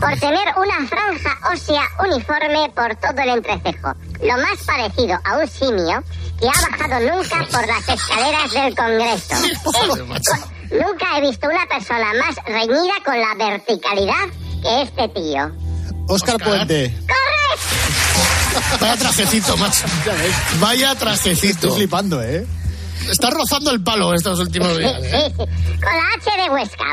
[0.00, 3.94] por tener una franja ósea uniforme por todo el entrecejo.
[4.22, 6.04] Lo más parecido a un simio
[6.38, 9.34] que ha bajado nunca por las escaleras del Congreso.
[10.70, 14.28] Nunca he visto una persona más reñida con la verticalidad
[14.62, 15.52] que este tío.
[16.08, 16.48] Oscar, Oscar.
[16.48, 16.94] Puente.
[17.06, 18.80] ¡Correcto!
[18.80, 19.84] Vaya trajecito, macho.
[20.58, 21.74] Vaya Estoy trajecito.
[21.74, 22.44] flipando, ¿eh?
[23.10, 24.96] Está rozando el palo estos últimos días.
[25.00, 25.30] Sí, ¿eh?
[25.30, 25.36] sí.
[25.36, 26.84] Con la H de Huesca.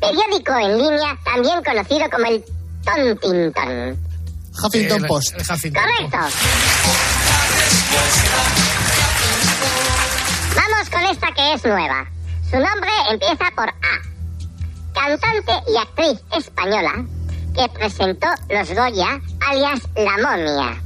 [0.00, 2.44] Periódico en línea, también conocido como el
[2.84, 3.98] Tontinton.
[4.62, 5.34] Huffington El- Post.
[5.36, 6.18] el Huffington Correcto.
[10.56, 12.06] Vamos con esta que es nueva.
[12.50, 13.74] Su nombre empieza por A.
[14.94, 17.04] Cantante y actriz española
[17.54, 20.80] que presentó Los Goya, alias La Momia.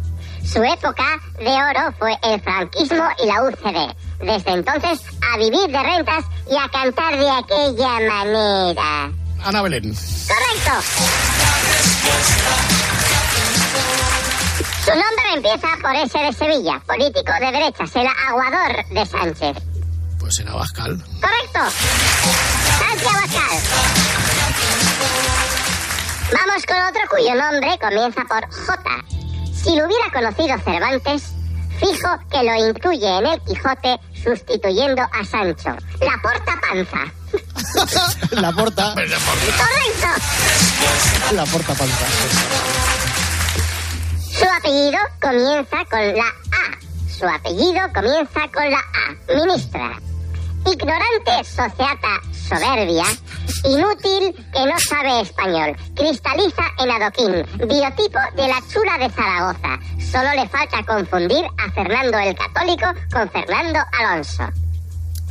[0.44, 1.04] Su época
[1.38, 3.94] de oro fue el franquismo y la UCD.
[4.24, 9.12] Desde entonces, a vivir de rentas y a cantar de aquella manera.
[9.44, 9.94] Ana Belén.
[10.26, 10.72] Correcto.
[14.82, 19.56] Su nombre empieza por S de Sevilla, político de derechas, el aguador de Sánchez.
[20.18, 21.04] Pues era Bascal.
[21.20, 21.60] Correcto.
[22.78, 23.58] Sánchez Abascal.
[26.32, 28.82] Vamos con otro cuyo nombre comienza por J.
[29.52, 31.34] Si lo hubiera conocido Cervantes,
[31.78, 35.76] fijo que lo incluye en el Quijote sustituyendo a Sancho.
[36.00, 37.12] La porta panza.
[38.40, 38.94] La porta.
[38.94, 40.08] Correcto.
[41.32, 42.06] La porta panza.
[44.30, 46.78] Su apellido comienza con la A.
[47.16, 49.34] Su apellido comienza con la A.
[49.34, 50.13] Ministra.
[50.66, 53.04] Ignorante, sociata, soberbia.
[53.64, 55.76] Inútil que no sabe español.
[55.94, 57.32] Cristaliza en adoquín.
[57.68, 59.78] Biotipo de la chula de Zaragoza.
[60.10, 64.44] Solo le falta confundir a Fernando el Católico con Fernando Alonso.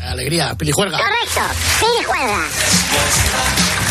[0.02, 0.98] Alegría, pilijuelga.
[0.98, 1.42] Correcto.
[1.80, 2.44] Pirijuela.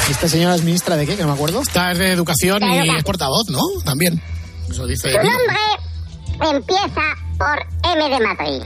[0.08, 1.16] ¿Y esta señora es ministra de qué?
[1.16, 1.62] Que no me acuerdo.
[1.62, 2.96] Esta es de educación De y educación.
[2.96, 3.60] es portavoz, ¿no?
[3.84, 4.20] También.
[4.68, 5.10] Eso dice.
[5.10, 7.02] Su nombre empieza
[7.38, 8.62] por M de Madrid.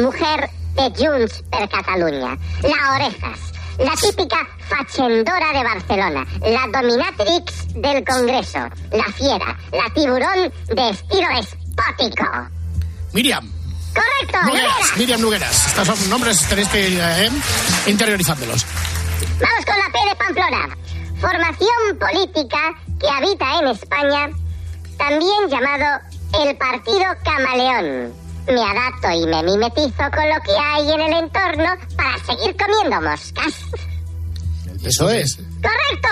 [0.00, 2.38] Mujer de Junts per Catalunya.
[2.62, 3.40] La Orejas.
[3.78, 6.26] La típica fachendora de Barcelona.
[6.40, 8.60] La dominatrix del Congreso.
[8.90, 9.58] La fiera.
[9.72, 12.26] La tiburón de estilo espótico.
[13.12, 13.50] Miriam.
[13.92, 14.72] Correcto, Nugueras.
[14.72, 14.96] Nugueras.
[14.96, 15.66] Miriam Nugueras.
[15.66, 17.30] Estos son nombres, tenéis que ir eh,
[17.86, 18.64] interiorizándolos.
[19.40, 20.76] Vamos con la P de Pamplona.
[21.20, 24.30] Formación política que habita en España,
[24.96, 26.00] también llamado
[26.42, 28.29] el Partido Camaleón.
[28.46, 33.00] Me adapto y me mimetizo con lo que hay en el entorno para seguir comiendo
[33.00, 33.54] moscas.
[34.84, 35.36] Eso es.
[35.36, 36.08] Correcto.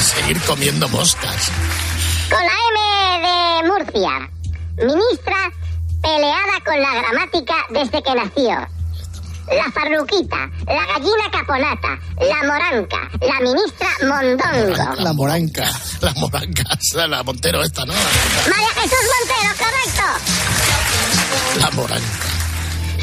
[0.00, 1.50] Seguir comiendo moscas.
[2.30, 4.30] Con la M de Murcia.
[4.76, 5.50] Ministra
[6.02, 8.73] peleada con la gramática desde que nació.
[9.48, 14.94] La farruquita, la gallina caponata, la moranca, la ministra mondongo.
[15.02, 15.70] La moranca.
[16.00, 16.62] La moranca.
[16.94, 17.92] La, la Montero esta, ¿no?
[17.92, 20.02] María Jesús Montero, correcto.
[21.60, 22.28] La moranca.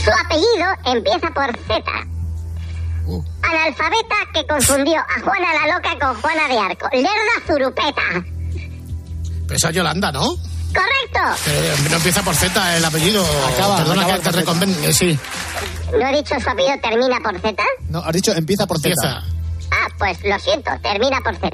[0.03, 1.83] Su apellido empieza por Z.
[3.43, 6.87] Analfabeta que confundió a Juana la Loca con Juana de Arco.
[6.93, 8.01] Lerda Zurupeta.
[9.47, 10.21] Pero esa es Yolanda, ¿no?
[10.73, 11.19] Correcto.
[11.47, 13.23] Eh, no empieza por Z el apellido.
[13.53, 14.83] Acaba, Perdona acaba que te reconven.
[14.85, 15.19] eh, sí.
[15.91, 17.63] ¿No he dicho su apellido termina por Z?
[17.89, 18.89] No, has dicho empieza por Z.
[18.89, 19.23] Empieza.
[19.71, 21.49] Ah, pues lo siento, termina por Z.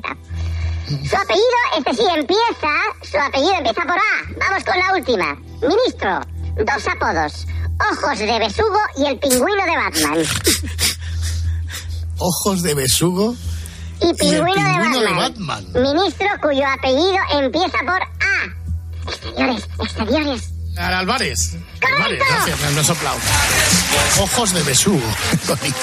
[0.87, 2.71] Su apellido, este sí empieza,
[3.03, 4.39] su apellido empieza por A.
[4.39, 5.35] Vamos con la última.
[5.61, 6.21] Ministro,
[6.63, 7.45] dos apodos.
[7.91, 10.25] Ojos de besugo y el pingüino de Batman.
[12.19, 13.35] Ojos de besugo.
[14.01, 15.65] Y pingüino, pingüino de, de Batman.
[15.73, 15.83] Batman.
[15.93, 19.09] Ministro cuyo apellido empieza por A.
[19.09, 20.49] Exteriores, exteriores.
[20.77, 21.55] Álvarez.
[21.81, 23.17] Álvarez, gracias, me he soplado.
[24.21, 24.99] Ojos de besugo.
[25.47, 25.77] Bonito.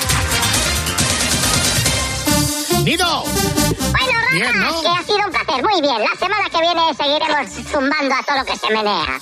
[2.84, 3.24] ¡Nido!
[3.24, 4.82] Bueno, Rafa, Bien, ¿no?
[4.82, 5.64] que ha sido un placer.
[5.64, 9.18] Muy bien, la semana que viene seguiremos zumbando a todo lo que se menea.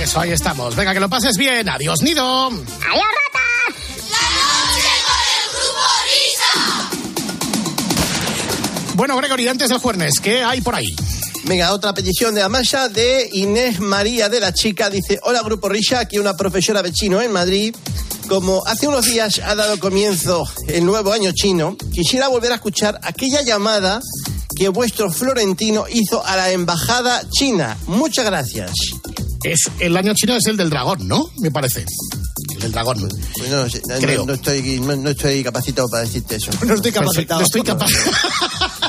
[0.00, 0.74] Eso, ahí estamos.
[0.74, 1.68] Venga, que lo pases bien.
[1.68, 2.46] Adiós, Nido.
[2.48, 3.44] ¡Adiós, ratas!
[8.94, 10.94] Bueno, Gregory, antes del jueves, ¿qué hay por ahí?
[11.46, 14.88] Venga, otra petición de Amaya de Inés María de la Chica.
[14.88, 17.74] Dice, hola Grupo Risha, aquí una profesora de chino en Madrid.
[18.28, 22.98] Como hace unos días ha dado comienzo el nuevo año chino, quisiera volver a escuchar
[23.02, 24.00] aquella llamada
[24.56, 27.76] que vuestro Florentino hizo a la embajada china.
[27.86, 28.70] Muchas gracias.
[29.42, 31.26] Es, el año chino es el del dragón, ¿no?
[31.40, 31.84] Me parece.
[32.54, 33.06] El del dragón.
[33.36, 34.24] Pues no, no- Creo.
[34.24, 36.50] no estoy, no, no estoy capacitado para decirte eso.
[36.64, 37.42] No estoy capacitado.
[37.42, 37.84] Estoy capa-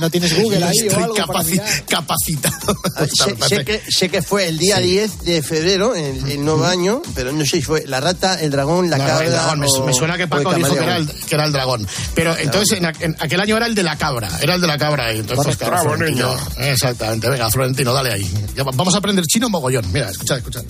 [0.00, 1.14] No tienes Google ahí Estoy
[1.88, 2.76] capacitado.
[3.00, 3.12] Pues
[3.88, 4.82] sé, que, fue el día sí.
[4.82, 8.50] 10 de febrero, el, el, nuevo año, pero no sé si fue la rata, el
[8.50, 9.54] dragón, la cabra.
[9.56, 10.84] Me, suena que Paco dijo que
[11.34, 11.86] era, el, dragón.
[12.14, 14.28] Pero entonces, en, aquel año era el de la cabra.
[14.42, 15.10] Era el de la cabra.
[15.12, 16.28] Entonces, bravo, niño.
[16.58, 17.30] Exactamente.
[17.30, 18.30] Venga, Florentino, dale ahí.
[18.74, 19.90] Vamos a aprender chino mogollón.
[19.92, 20.60] Mira, escucha, escucha.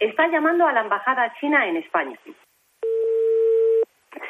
[0.00, 2.18] Está llamando a la embajada china en España.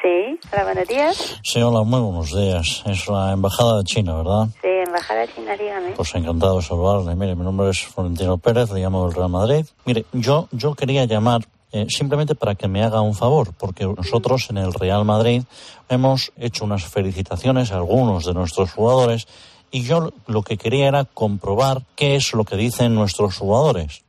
[0.01, 1.39] Sí, hola, buenos días.
[1.43, 2.83] Sí, hola, muy buenos días.
[2.85, 4.47] Es la Embajada de China, ¿verdad?
[4.61, 5.91] Sí, embajada china, dígame.
[5.91, 7.15] Pues encantado de saludarle.
[7.15, 9.65] Mire, mi nombre es Florentino Pérez, le llamo del Real Madrid.
[9.85, 14.49] Mire, yo, yo quería llamar eh, simplemente para que me haga un favor, porque nosotros
[14.49, 15.43] en el Real Madrid
[15.89, 19.27] hemos hecho unas felicitaciones a algunos de nuestros jugadores
[19.71, 24.03] y yo lo que quería era comprobar qué es lo que dicen nuestros jugadores.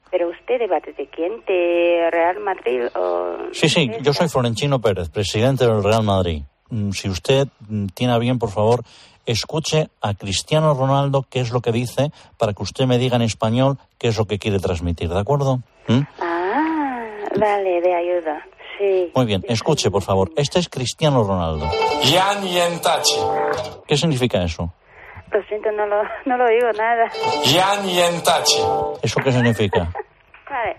[0.57, 3.37] Debate de quién, de Real Madrid o...
[3.53, 6.43] Sí, sí, yo soy Florentino Pérez, presidente del Real Madrid.
[6.71, 8.83] Mm, Si usted mm, tiene a bien, por favor,
[9.27, 13.23] escuche a Cristiano Ronaldo qué es lo que dice para que usted me diga en
[13.23, 15.57] español qué es lo que quiere transmitir, ¿de acuerdo?
[15.89, 16.01] ¿Mm?
[16.21, 17.05] Ah,
[17.39, 18.43] vale, de ayuda.
[18.79, 19.11] Sí.
[19.15, 20.31] Muy bien, escuche, por favor.
[20.37, 21.69] Este es Cristiano Ronaldo.
[22.05, 23.17] Yan Yentachi.
[23.87, 24.73] ¿Qué significa eso?
[25.33, 27.11] Lo siento, no lo, no lo digo nada.
[27.45, 28.63] Yan Yentachi.
[29.03, 29.91] ¿Eso qué significa?
[30.51, 30.77] Vale,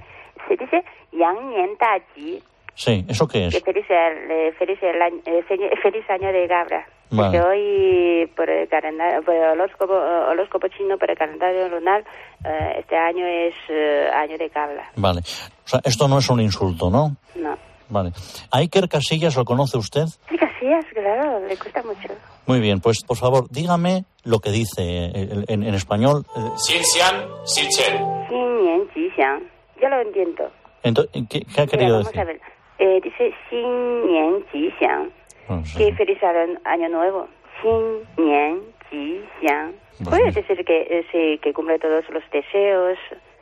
[0.48, 2.42] se dice Yang Nian Da Ji,
[2.76, 3.64] Sí, ¿eso qué que es?
[3.64, 6.88] feliz, el- eh, feliz, el año, eh, fe- feliz año de cabra.
[7.12, 7.42] Vale.
[7.42, 12.04] Hoy, por el calendario, por el horóscopo, horóscopo chino, por el calendario lunar,
[12.46, 14.90] eh, este año es eh, año de cabra.
[14.96, 15.20] Vale.
[15.22, 17.16] O sea, esto no es un insulto, ¿no?
[17.36, 17.58] No.
[17.90, 18.12] Vale.
[18.52, 20.06] ¿Iker Casillas lo conoce usted?
[20.30, 22.08] Sí, Casillas, claro, le cuesta mucho.
[22.46, 26.24] Muy bien, pues por favor, dígame lo que dice eh, en, en español.
[26.66, 27.98] Xin Xian, Xi Chen.
[28.30, 29.42] Xin Nian Ji Xiang.
[29.82, 30.52] Ya lo entiendo.
[30.84, 32.22] Ento- ¿qué, qué ha Mira, querido vamos decir?
[32.22, 32.42] a ver.
[32.80, 35.12] Eh, dice Xin Nian Ji Xiang.
[35.50, 35.78] No sé.
[35.78, 37.28] Que feliz año- nuevo.
[37.62, 39.74] Xin Nian Ji Xiang.
[40.06, 42.98] Puede decir que, eh, sí, que cumple todos los deseos.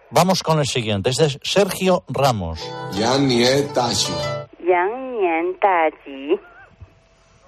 [0.09, 1.09] Vamos con el siguiente.
[1.11, 2.59] Este es Sergio Ramos.
[2.93, 4.13] Yan Yentachi.
[4.65, 6.39] Yang Nian Da Ji.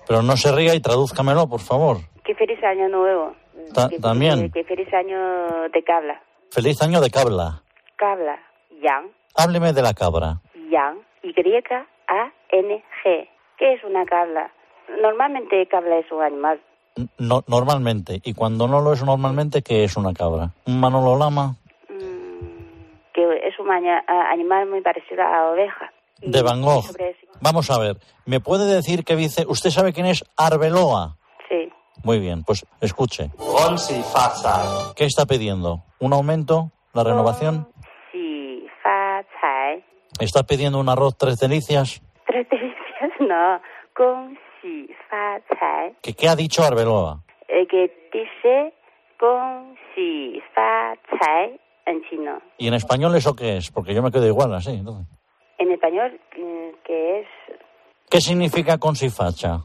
[0.08, 1.98] Pero no se ría y tradúzcamelo, por favor.
[2.24, 3.34] Que feliz año nuevo.
[3.74, 4.52] Ta- Que- también.
[4.52, 6.22] Que, que feliz año de cabla.
[6.52, 7.62] Feliz año de cabla.
[7.96, 8.38] Cabla.
[8.82, 9.12] Yang.
[9.36, 10.42] Hábleme de la cabra.
[10.72, 10.98] Yang.
[11.24, 13.30] Y-A-N-G.
[13.58, 14.52] ¿Qué es una cabla?
[15.02, 16.62] Normalmente cabla es un animal.
[17.18, 18.22] No- normalmente.
[18.24, 20.52] Y cuando no lo es normalmente, ¿qué es una cabra?
[20.66, 21.56] ¿Un Manolo Lama?
[23.14, 25.92] que es un animal muy parecido a la oveja.
[26.22, 26.86] De Van Gogh.
[27.42, 27.98] Vamos a ver.
[28.26, 29.44] ¿Me puede decir qué dice?
[29.46, 31.18] ¿Usted sabe quién es Arbeloa?
[31.50, 31.70] Sí.
[32.04, 33.30] Muy bien, pues escuche.
[34.96, 35.84] ¿Qué está pidiendo?
[36.00, 36.72] ¿Un aumento?
[36.94, 37.68] ¿La renovación?
[40.18, 40.26] Sí, fa, cai.
[40.26, 42.02] ¿Está pidiendo un arroz tres delicias?
[42.26, 43.12] Tres delicias.
[43.18, 43.62] chino,
[43.96, 45.96] gong xi fa cai.
[46.02, 47.24] ¿Qué, qué ha dicho Arbeloa?
[47.48, 48.74] Eh, que dice
[49.20, 52.42] gong xi fa cai en chino.
[52.58, 53.72] ¿Y en español eso qué es?
[53.72, 54.72] Porque yo me quedo igual así.
[54.72, 55.08] entonces.
[55.58, 57.28] En español, mm, que es.
[58.10, 59.60] ¿Qué significa consifacha?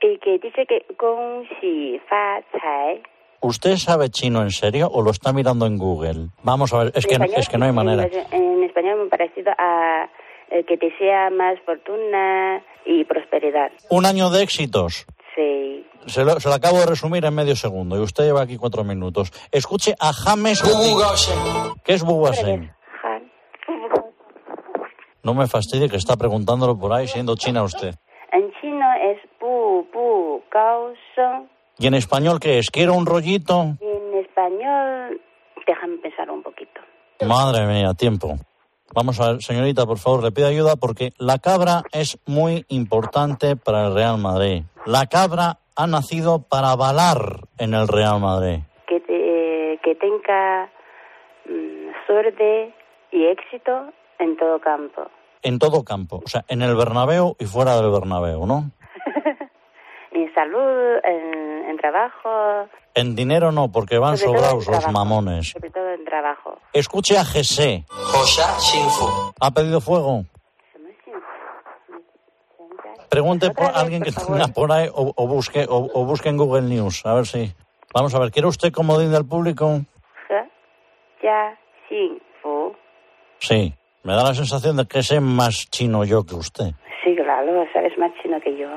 [0.00, 3.02] Y que dice que gong xi fa cai.
[3.44, 6.28] ¿Usted sabe chino en serio o lo está mirando en Google?
[6.42, 8.04] Vamos a ver, es En que, español, es que no hay en- manera.
[8.30, 10.08] En, español muy parecido a
[10.50, 13.70] eh, que te sea más fortuna y prosperidad.
[13.90, 15.04] Un año de éxitos.
[15.36, 15.86] Sí.
[16.06, 18.82] Se lo, se lo acabo de resumir en medio segundo y usted lleva aquí cuatro
[18.82, 19.30] minutos.
[19.52, 20.62] Escuche a James.
[21.84, 22.72] ¿Qué es Bugasen?
[23.02, 23.30] Han.
[25.22, 27.94] No me fastidie que está preguntándolo por ahí siendo china usted.
[28.32, 31.48] En chino es bu bu gao sheng.
[31.78, 32.70] ¿Y en español qué es?
[32.70, 33.76] ¿Quiero un rollito?
[33.80, 35.20] En español,
[35.66, 36.80] déjame pensar un poquito.
[37.26, 38.34] Madre mía, tiempo.
[38.94, 43.56] Vamos a ver, señorita, por favor, le pido ayuda porque la cabra es muy importante
[43.56, 44.62] para el Real Madrid.
[44.86, 48.60] La cabra ha nacido para balar en el Real Madrid.
[48.86, 50.66] Que, te- que tenga
[51.46, 52.72] mm, suerte
[53.10, 55.08] y éxito en todo campo.
[55.42, 58.70] En todo campo, o sea, en el Bernabéu y fuera del Bernabéu, ¿no?
[60.12, 62.68] En salud, en, en trabajo.
[62.94, 65.50] En dinero no, porque van sobrados los mamones.
[65.50, 66.58] Sobre todo en trabajo.
[66.72, 67.84] Escuche a José.
[69.40, 70.24] ¿Ha pedido fuego?
[73.10, 76.62] Pregunte por alguien que tenga por ahí o, o busque o, o busque en Google
[76.62, 77.04] News.
[77.06, 77.52] A ver si.
[77.92, 79.80] Vamos a ver, ¿quiere usted comodín del público?
[81.22, 81.56] Ya,
[82.42, 82.74] fu.
[83.38, 83.72] Sí.
[84.02, 86.72] Me da la sensación de que sé más chino yo que usted.
[87.02, 88.68] Sí, claro, sabes más chino que yo.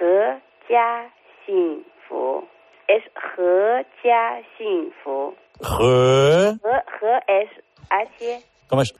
[0.00, 1.08] He, ya,
[1.46, 1.84] xin,
[2.14, 2.48] fu.
[2.86, 3.02] Es
[3.38, 5.34] he, ya, xin, fu.
[5.60, 6.56] Je, He,
[7.00, 7.48] he es
[7.90, 8.94] H, ¿Cómo es?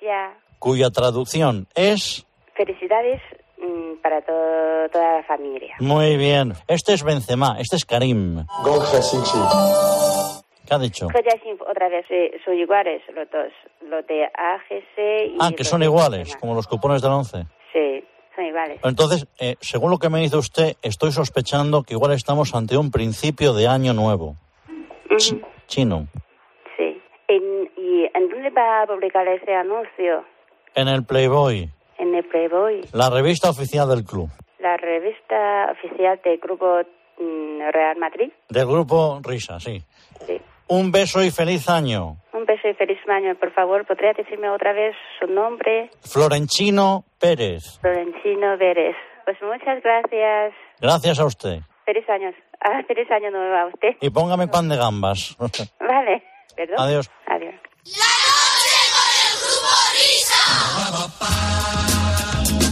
[0.00, 0.34] Ya.
[0.58, 2.26] cuya traducción es...
[2.54, 3.20] Felicidades
[3.58, 5.74] mm, para to- toda la familia.
[5.80, 6.52] Muy bien.
[6.68, 8.44] Este es Benzema, este es Karim.
[10.66, 11.06] ¿Qué ha dicho?
[11.06, 13.52] Otra vez, sí, son iguales los dos.
[13.82, 14.98] Los de AGC
[15.34, 15.36] y...
[15.40, 16.40] Ah, que son iguales, Benzema.
[16.40, 17.46] como los cupones del 11.
[17.72, 18.04] Sí,
[18.84, 22.90] Entonces, eh, según lo que me dice usted, estoy sospechando que igual estamos ante un
[22.90, 24.36] principio de año nuevo.
[25.10, 26.06] Ch- chino.
[26.76, 27.00] Sí.
[27.28, 30.24] En- ¿Y en dónde va a publicar ese anuncio?
[30.74, 34.28] En el Playboy, En el Playboy, la revista oficial del club.
[34.58, 36.80] la revista oficial del Grupo
[37.18, 38.30] mm, Real Madrid.
[38.48, 39.82] Del grupo Risa, sí.
[40.26, 40.38] Sí.
[40.68, 42.16] Un beso y feliz año.
[42.46, 43.34] Un beso y feliz año.
[43.34, 45.90] Por favor, ¿podría decirme otra vez su nombre?
[46.02, 47.80] Florenchino Pérez.
[47.80, 48.94] Florentino Vélez.
[49.24, 50.54] Pues muchas gracias.
[50.80, 51.58] Gracias a usted.
[51.84, 52.36] Feliz años.
[52.60, 53.96] Ah, feliz año nuevo a usted.
[54.00, 55.36] Y póngame pan de gambas.
[55.80, 56.22] Vale.
[56.54, 56.76] ¿Perdón?
[56.78, 57.10] Adiós.
[57.26, 57.54] Adiós.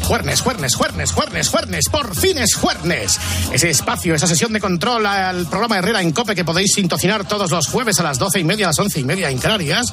[0.05, 3.19] Juernes, juernes, juernes, juernes, juernes, por fin es juernes.
[3.53, 7.51] Ese espacio, esa sesión de control al programa Herrera en Cope que podéis sintoniar todos
[7.51, 9.93] los jueves a las doce y media, a las once y media en Canarias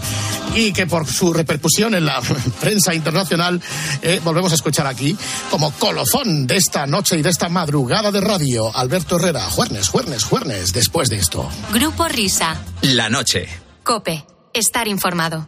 [0.53, 2.21] y que por su repercusión en la
[2.59, 3.61] prensa internacional
[4.01, 5.15] eh, volvemos a escuchar aquí
[5.49, 8.75] como colofón de esta noche y de esta madrugada de radio.
[8.75, 11.49] Alberto Herrera, juernes, juernes, juernes, después de esto.
[11.73, 12.57] Grupo Risa.
[12.81, 13.47] La noche.
[13.83, 14.25] Cope.
[14.53, 15.47] Estar informado.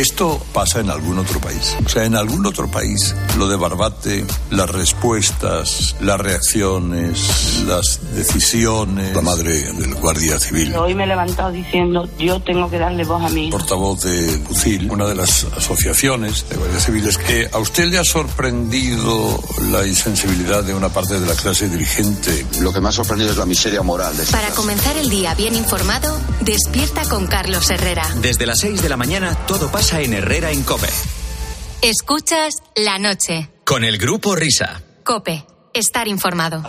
[0.00, 1.76] Esto pasa en algún otro país.
[1.84, 9.14] O sea, en algún otro país, lo de Barbate, las respuestas, las reacciones, las decisiones.
[9.14, 10.74] La madre del Guardia Civil.
[10.74, 13.58] Hoy me he levantado diciendo, yo tengo que darle voz a hijo.
[13.58, 18.04] portavoz de UCIL, una de las asociaciones de guardias civiles, que a usted le ha
[18.04, 19.38] sorprendido
[19.70, 22.46] la insensibilidad de una parte de la clase dirigente.
[22.62, 25.54] Lo que me ha sorprendido es la miseria moral de Para comenzar el día bien
[25.54, 28.08] informado, despierta con Carlos Herrera.
[28.22, 30.88] Desde las 6 de la mañana todo pasa en Herrera en Cope.
[31.82, 33.50] Escuchas la noche.
[33.64, 34.80] Con el grupo Risa.
[35.04, 35.44] Cope.
[35.72, 36.62] Estar informado.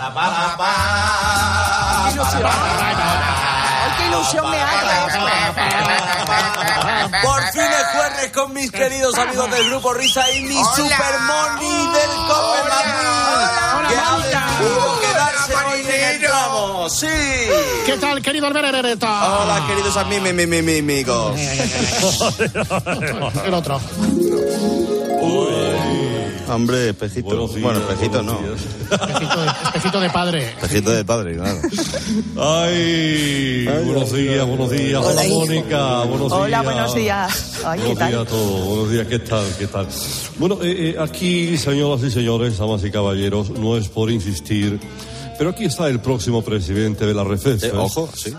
[3.98, 4.58] ¡Qué ilusión me
[7.22, 11.88] Por fin es jueves con mis queridos amigos del Grupo Risa y mi Super Moni
[11.94, 13.88] del Cope Madrid.
[13.90, 15.02] Que ha decidido
[16.90, 17.08] ¡Sí!
[17.86, 18.80] ¿Qué tal, querido Herrera?
[18.80, 20.34] Hola, queridos amigos.
[20.34, 21.40] Mi, mi, mi, amigos.
[23.46, 23.80] El otro.
[26.50, 27.48] Hombre, espejito.
[27.48, 28.38] bueno, espejito no.
[28.92, 30.50] Espejito de, espejito de padre.
[30.50, 31.58] Espejito de padre, claro.
[32.38, 35.02] Ay, buenos días, buenos días.
[35.02, 36.64] Hola, Mónica, buenos Hola, días.
[36.64, 37.62] buenos días.
[37.64, 38.10] Ay, ¿qué buenos tal?
[38.12, 39.46] días a todos, buenos días, ¿qué tal?
[39.58, 39.88] ¿Qué tal?
[40.38, 44.78] Bueno, eh, eh, aquí, señoras y señores, damas y caballeros, no es por insistir,
[45.38, 47.64] Pero aquí está el próximo presidente de la RFEF.
[47.64, 47.72] Eh, ¿eh?
[47.76, 48.36] ojo, sí, sí,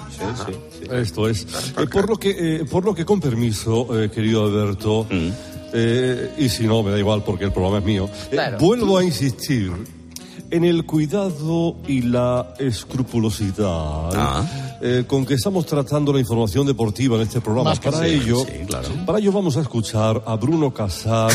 [0.46, 0.88] sí, sí.
[0.92, 1.42] Esto es.
[1.76, 5.28] Eh, por, lo que, eh, por lo que, con permiso, eh, querido Alberto, Mm.
[5.72, 8.58] eh, y si no, me da igual porque el programa es mío, eh, Claro.
[8.58, 9.72] vuelvo a insistir
[10.52, 14.44] en el cuidado y la escrupulosidad Ah.
[14.82, 17.70] eh, con que estamos tratando la información deportiva en este programa.
[17.70, 18.88] Más Para ello, sí, claro.
[19.06, 21.32] para ello vamos a escuchar a Bruno Casar,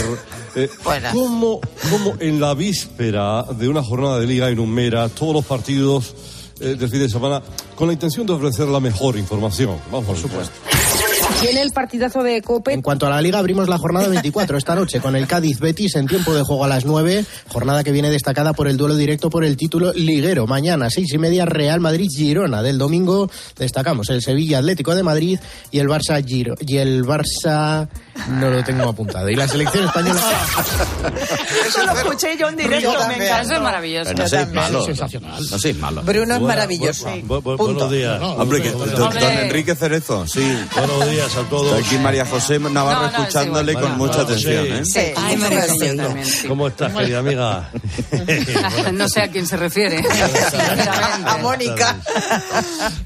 [0.55, 0.69] eh,
[1.13, 1.59] cómo,
[1.89, 6.13] cómo en la víspera de una jornada de liga enumera todos los partidos
[6.59, 7.41] eh, del fin de semana
[7.75, 9.77] con la intención de ofrecer la mejor información.
[9.91, 10.51] Vamos, por supuesto.
[12.73, 15.95] En cuanto a la liga, abrimos la jornada 24 esta noche con el Cádiz Betis
[15.95, 17.25] en tiempo de juego a las 9.
[17.49, 20.47] Jornada que viene destacada por el duelo directo por el título liguero.
[20.47, 22.63] Mañana, seis y media, Real Madrid Girona.
[22.63, 26.23] Del domingo destacamos el Sevilla Atlético de Madrid y el Barça.
[26.27, 27.87] Y el Barça.
[28.29, 29.29] No lo tengo apuntado.
[29.29, 30.21] Y la selección española.
[31.67, 33.41] Eso lo escuché yo en directo, me encantó.
[33.43, 34.11] Eso es maravilloso.
[34.11, 34.85] Pero no seis malos.
[34.85, 35.41] sensacional.
[35.49, 36.05] No malos.
[36.05, 37.09] Bruno es maravilloso.
[37.23, 38.21] Buenos días.
[38.21, 39.21] Hombre, que, don, Hombre.
[39.21, 40.57] don Enrique Cerezo, sí.
[40.75, 41.77] Buenos días a todos.
[41.77, 44.81] Está aquí María José Navarro No, no, es escuchándole con mucha atención, ¿eh?
[44.85, 45.61] Sí, Ay, María.
[45.67, 46.47] José también, sí.
[46.47, 47.69] ¿Cómo estás, querida amiga?
[48.93, 50.03] No sé a quién se refiere.
[51.25, 51.97] A Mónica.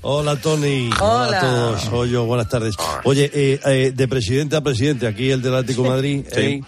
[0.02, 0.90] Hola, Tony.
[1.00, 1.38] Hola.
[1.38, 1.82] a todos.
[1.82, 2.76] Soy yo, buenas tardes.
[3.04, 6.40] Oye, eh, eh, de presidente a presidente, aquí el del Atlético Madrid, Sí.
[6.42, 6.62] ¿eh?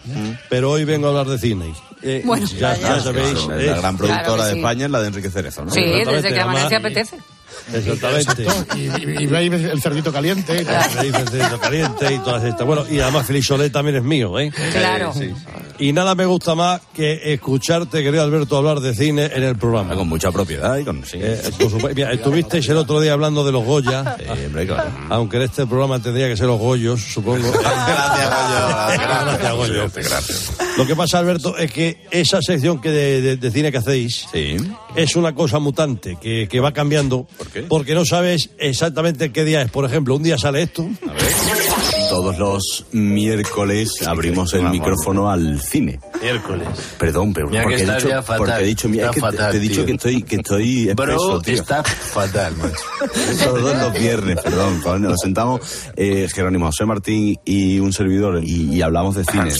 [0.50, 1.74] pero hoy vengo a hablar de cine.
[2.02, 2.46] Eh, Bueno.
[2.48, 3.46] ya, ya sabéis.
[3.48, 4.56] La gran productora Claro de.
[4.58, 5.72] España es la de Enrique Cerezo, ¿no?
[5.72, 7.18] Sí, desde que amanece además- apetece.
[7.74, 8.46] Exactamente.
[8.76, 8.80] Y,
[9.22, 10.54] y, y veis el cerdito caliente.
[10.64, 10.68] y.
[10.68, 12.66] Ahí, Cerdito caliente y todas estas.
[12.68, 14.52] Bueno, y además Feliz también es mío, ¿eh?
[14.74, 15.14] Claro.
[15.14, 15.34] Sí, sí.
[15.84, 19.94] Y nada me gusta más que escucharte, querido Alberto, hablar de cine en el programa.
[19.96, 21.04] Con mucha propiedad y con...
[21.06, 21.94] Sí, Eh, por.
[21.94, 24.90] Mira, estuvisteis el otro día hablando de los Goya, Sí, hombre, claro.
[25.10, 27.52] aunque en este programa tendría que ser los Goyos, supongo.
[27.52, 28.98] Gracias, Goyo.
[28.98, 29.90] Gracias, Goyo.
[29.94, 30.52] Gracias.
[30.78, 34.26] Lo que pasa, Alberto, es que esa sección que de, de- de cine que hacéis
[34.32, 34.58] Sí.
[34.96, 37.28] es una cosa mutante, que, que va cambiando.
[37.38, 37.62] ¿Por qué?
[37.64, 39.70] Porque no sabes exactamente qué día es.
[39.72, 40.82] Por ejemplo, un día sale esto.
[41.08, 41.24] A ver.
[42.10, 46.00] Todos los miércoles abrimos el micrófono al cine.
[46.22, 46.68] Miércoles.
[47.00, 48.38] Perdón, pero Mira que porque he, dicho, ya fatal.
[48.38, 50.36] porque he dicho, mira, Está es que te- fatal, te he dicho que estoy, que
[50.36, 51.54] estoy Bro, tío.
[51.56, 52.76] está fatal, macho.
[53.44, 55.62] Todos los viernes, perdón, cuando nos sentamos
[55.96, 59.52] eh, Jerónimo José Martín y un servidor y, y hablamos de cine.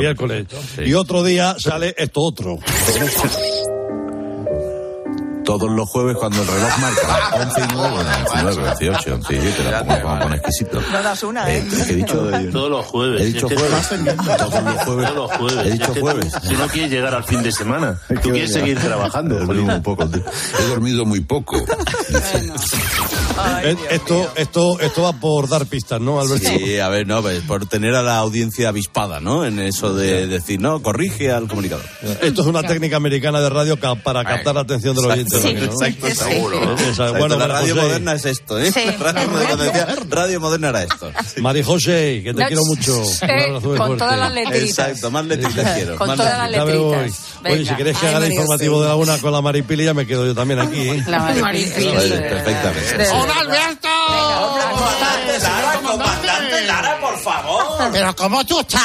[0.00, 0.46] Miércoles.
[0.74, 0.82] Sí.
[0.82, 2.58] Y otro día sale esto otro.
[5.58, 8.10] Todos los jueves cuando el reloj marca 11 y 9, bueno,
[8.50, 10.80] 19, 18, 17, la pongo, vamos a poner exquisito.
[10.80, 11.68] No das una, Eh, ¿eh?
[11.86, 12.30] ¿qué he dicho?
[12.52, 13.20] Todos los jueves.
[13.20, 13.88] He dicho jueves.
[13.88, 14.84] Todos los jueves.
[14.84, 15.66] Todos los jueves.
[15.66, 16.32] He dicho jueves.
[16.48, 19.36] Si no quieres llegar al fin de semana, tú quieres seguir trabajando.
[19.36, 20.22] He dormido un poco, tío.
[20.58, 21.58] He dormido muy poco.
[23.64, 26.48] Eh, esto, esto, esto va por dar pistas, ¿no, Alberto?
[26.48, 29.44] Sí, a ver, no, pues, por tener a la audiencia avispada, ¿no?
[29.44, 31.84] En eso de decir, no, corrige al comunicador.
[32.20, 35.68] Esto es una técnica americana de radio para captar la atención de los oyentes.
[35.72, 36.74] Exacto, Eh, seguro.
[36.74, 37.86] esa- Exacto, bueno, la radio José.
[37.86, 38.70] moderna es esto, ¿eh?
[39.00, 41.10] Radio, moderna, decía, radio moderna era esto.
[41.40, 42.96] María José, que te No, quiero mucho.
[42.98, 43.96] Un eh, con fuerte.
[43.96, 44.62] todas las letritas.
[44.88, 45.96] Exacto, más letritas quiero.
[45.96, 46.96] Con más todas las Ya me voy.
[46.96, 47.20] letritas.
[47.44, 49.94] Oye, si queréis que Ay, haga el informativo de la una con la Maripili, ya
[49.94, 51.04] me quedo yo también aquí, ¿eh?
[51.08, 51.92] La Maripili.
[51.92, 53.08] Perfectamente.
[53.10, 53.88] ¡Hola, Alberto!
[54.72, 57.90] Comandante Lara, comandante Lara, por favor.
[57.92, 58.82] ¿Pero cómo tú estás?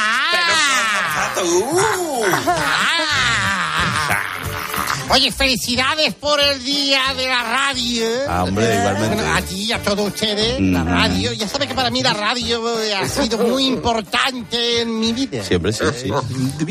[5.09, 8.05] Oye, felicidades por el día de la radio.
[8.27, 9.15] Ah, hombre, igualmente.
[9.15, 10.87] Bueno, a ti y a todos ustedes, la Mm.
[10.87, 11.33] radio.
[11.33, 15.43] Ya sabes que para mí la radio eh, ha sido muy importante en mi vida.
[15.43, 16.09] Siempre sí, sí.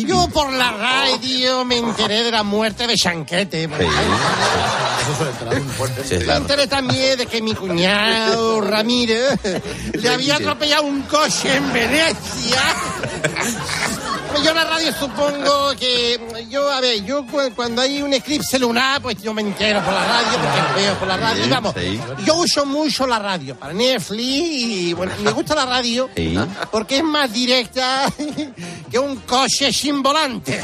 [0.07, 3.65] Yo por la radio me enteré de la muerte de Chanquete.
[3.65, 3.89] ejemplo.
[6.07, 9.39] Sí, es Me la- enteré también de que mi cuñado Ramírez
[9.95, 12.63] le había atropellado un coche en Venecia.
[14.45, 16.21] Yo la radio supongo que
[16.51, 19.95] yo, a ver, yo cu- cuando hay un eclipse lunar, pues yo me entero por
[19.95, 21.43] la radio, porque lo veo por la radio.
[21.45, 22.01] Sí, Y vamos, sí.
[22.25, 26.37] yo uso mucho la radio para Netflix y bueno, me gusta la radio Sí.
[26.73, 28.13] porque es más directa
[28.91, 30.61] que un coche sin volante.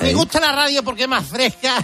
[0.00, 1.74] Me gusta la radio porque es más fresca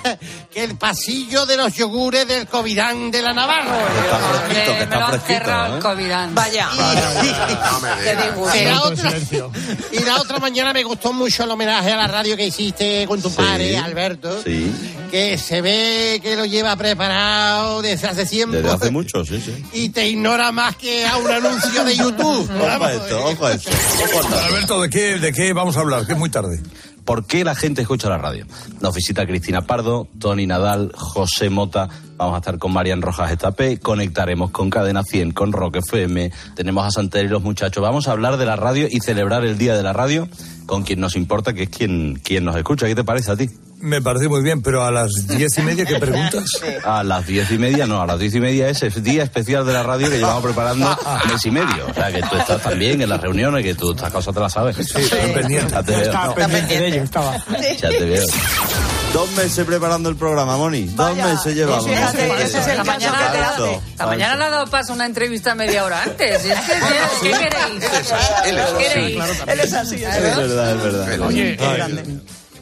[0.52, 3.76] que el pasillo de los yogures del Covirán de la Navarra.
[4.04, 5.82] Está fresquito, que Eh, me lo está han fresquito, cerrado el ¿eh?
[5.82, 6.34] Covirán.
[6.34, 6.68] Vaya.
[6.74, 9.12] Y la, otra,
[9.92, 13.20] y la otra mañana me gustó mucho el homenaje a la radio que hiciste con
[13.20, 13.36] tu Sí.
[13.36, 14.42] padre, Alberto.
[14.42, 14.72] Sí,
[15.10, 18.56] Que se ve que lo lleva preparado desde hace tiempo.
[18.56, 19.64] desde hace mucho, sí, sí.
[19.72, 22.50] Y te ignora más que a un anuncio de YouTube.
[22.60, 23.70] Ojo a esto, ojo a esto.
[24.46, 26.06] Alberto, ¿de qué, ¿de qué vamos a hablar?
[26.06, 26.60] Que es muy tarde.
[27.04, 28.46] ¿Por qué la gente escucha la radio?
[28.80, 31.88] Nos visita Cristina Pardo, Tony Nadal, José Mota.
[32.16, 33.78] Vamos a estar con Marian Rojas Estapé.
[33.78, 36.30] Conectaremos con Cadena 100, con Rock FM.
[36.54, 37.82] Tenemos a Santer y los muchachos.
[37.82, 40.28] Vamos a hablar de la radio y celebrar el Día de la Radio
[40.66, 42.86] con quien nos importa, que es quien, quien nos escucha.
[42.86, 43.50] ¿Qué te parece a ti?
[43.80, 46.44] Me parece muy bien, pero a las diez y media, ¿qué preguntas?
[46.84, 49.66] A las diez y media, no, a las diez y media es el día especial
[49.66, 50.88] de la radio que llevamos preparando
[51.28, 51.86] mes y medio.
[51.90, 54.52] O sea, que tú estás también en las reuniones, que tú estas cosas te las
[54.52, 54.76] sabes.
[54.76, 55.02] Sí,
[55.34, 55.72] pendiente.
[55.72, 56.02] Ya te veo.
[56.02, 57.36] Estaba pendiente de ello, estaba.
[57.78, 58.24] Ya te veo.
[59.14, 60.86] Dos meses preparando el programa, Moni.
[60.86, 61.86] Dos meses llevamos.
[61.86, 63.82] Fíjate, ese es el Falso, mañana, falso.
[63.88, 66.44] esta mañana le ha dado paso a una entrevista media hora antes.
[66.44, 66.72] Es que,
[67.22, 67.84] ¿Qué queréis?
[68.44, 69.18] Él es ¿Qué así.
[69.46, 70.04] Él es así.
[70.04, 71.20] Es verdad, es verdad.
[71.28, 71.56] Oye,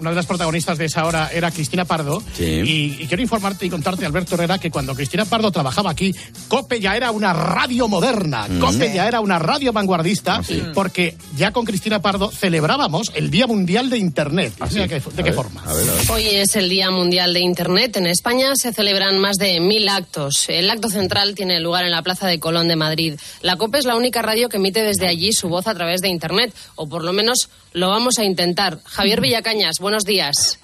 [0.03, 2.23] una de las protagonistas de esa hora era Cristina Pardo.
[2.37, 2.45] Sí.
[2.45, 6.15] Y, y quiero informarte y contarte, Alberto Herrera, que cuando Cristina Pardo trabajaba aquí,
[6.49, 8.47] COPE ya era una radio moderna.
[8.49, 8.59] Mm.
[8.59, 10.43] COPE ya era una radio vanguardista,
[10.75, 14.53] porque ya con Cristina Pardo celebrábamos el Día Mundial de Internet.
[14.59, 15.63] Ah, ¿De qué, de qué forma?
[16.11, 17.97] Hoy es el Día Mundial de Internet.
[17.97, 20.47] En España se celebran más de mil actos.
[20.49, 23.15] El acto central tiene lugar en la Plaza de Colón de Madrid.
[23.41, 26.09] La COPE es la única radio que emite desde allí su voz a través de
[26.09, 28.79] Internet, o por lo menos lo vamos a intentar.
[28.85, 30.59] Javier Villacañas, buenos días.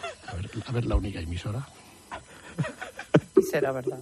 [0.67, 1.67] A ver, la única emisora.
[3.51, 3.99] Será verdad.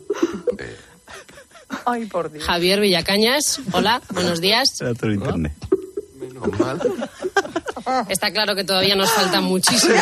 [1.84, 2.44] Ay, por Dios.
[2.44, 4.80] Javier Villacañas, hola, buenos días.
[4.80, 5.52] Era todo internet.
[8.08, 9.94] Está claro que todavía nos falta muchísimo.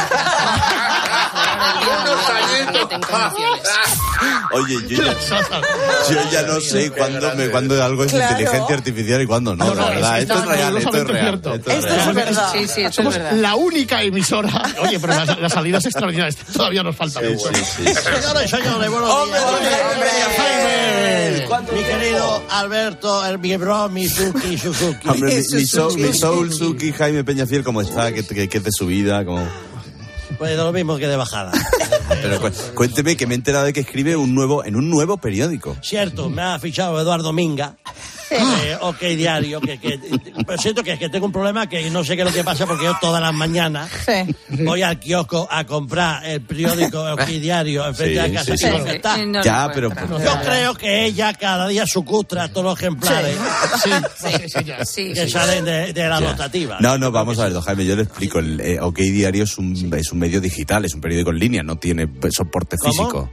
[4.53, 5.15] Oye, yo ya,
[6.11, 8.33] yo ya no sé cuándo, me, cuándo algo es Claro.
[8.33, 10.21] inteligencia artificial y cuándo no, la verdad.
[10.21, 11.35] Esto es real, esto es real.
[11.35, 12.53] Esto es Esto es verdad.
[12.53, 13.33] Sí, sí, esto es Somos verdad.
[13.33, 14.63] la única emisora.
[14.83, 17.49] Oye, pero las, las salidas extraordinarias todavía nos falta Sí, mucho.
[17.53, 17.95] sí, sí.
[17.95, 19.45] Señores, señores, buenos días.
[21.73, 25.09] Mi querido Alberto, el mi bro, mi Suki, Suzuki.
[25.09, 28.13] Hombre, mi, mi soul, Suki, Jaime Peñafiel, ¿cómo está?
[28.13, 29.25] ¿Qué, qué, qué es de su vida?
[29.25, 29.47] ¿Cómo?
[30.39, 31.53] Pues lo mismo que de bajada.
[32.09, 35.19] Pero cu- cuénteme que me he enterado de que escribe un nuevo, en un nuevo
[35.19, 35.77] periódico.
[35.83, 37.77] Cierto, me ha fichado Eduardo Minga.
[38.37, 39.99] Eh, ok, diario, que, que
[40.47, 42.67] pero siento que, que tengo un problema que no sé qué es lo que pasa
[42.67, 43.89] porque yo todas las mañanas
[44.49, 48.59] voy al kiosco a comprar el periódico OK Diario enfrente Sí, de la casa sí,
[48.59, 48.91] sí.
[48.91, 49.17] está.
[49.25, 49.91] No Ya, pero-.
[49.91, 53.37] Yo creo que ella cada día sucustra todos los ejemplares
[54.87, 55.31] Sí, que sí.
[55.31, 56.79] salen de, de la rotativa.
[56.81, 58.39] No, no, vamos a ver, don Jaime, yo le explico.
[58.39, 61.63] El eh, OK Diario es un, es un medio digital, es un periódico en línea,
[61.63, 62.93] no tiene p- soporte ¿Cómo?
[62.93, 63.31] físico.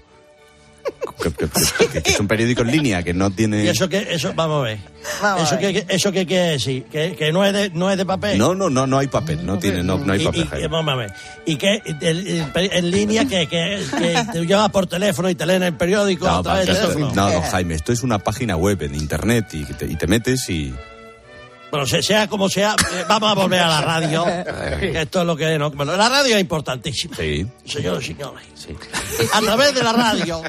[1.22, 1.48] Que, que-
[1.92, 3.64] que- que es un periódico en línea, que no tiene...
[3.64, 4.80] Y eso que, eso, vamos a ver.
[5.22, 5.86] Vamos eso a ver.
[5.86, 8.38] que, eso que quiere decir, que, que no es de, no es de papel.
[8.40, 10.92] No, no, no, no hay papel, no tiene, no, no hay Y- papel, y, vamos
[10.94, 11.14] a ver.
[11.46, 15.46] Y que el- el- en línea que, que, que te llevas por teléfono y te
[15.46, 18.56] leen el periódico No, a través de esto- no, don Jaime, esto es una página
[18.56, 20.74] web en internet y te, y te metes y...
[21.72, 24.26] Bueno, se- sea como sea, eh, vamos a volver a la radio.
[24.80, 25.72] que esto es lo que no.
[25.72, 27.16] Bueno, la radio es importantísima.
[27.16, 27.48] Sí.
[27.66, 28.44] Señores y señores.
[29.34, 30.42] A través de la radio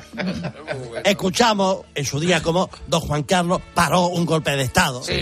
[1.05, 5.03] escuchamos en su día como don Juan Carlos paró un golpe de Estado.
[5.03, 5.15] Sí,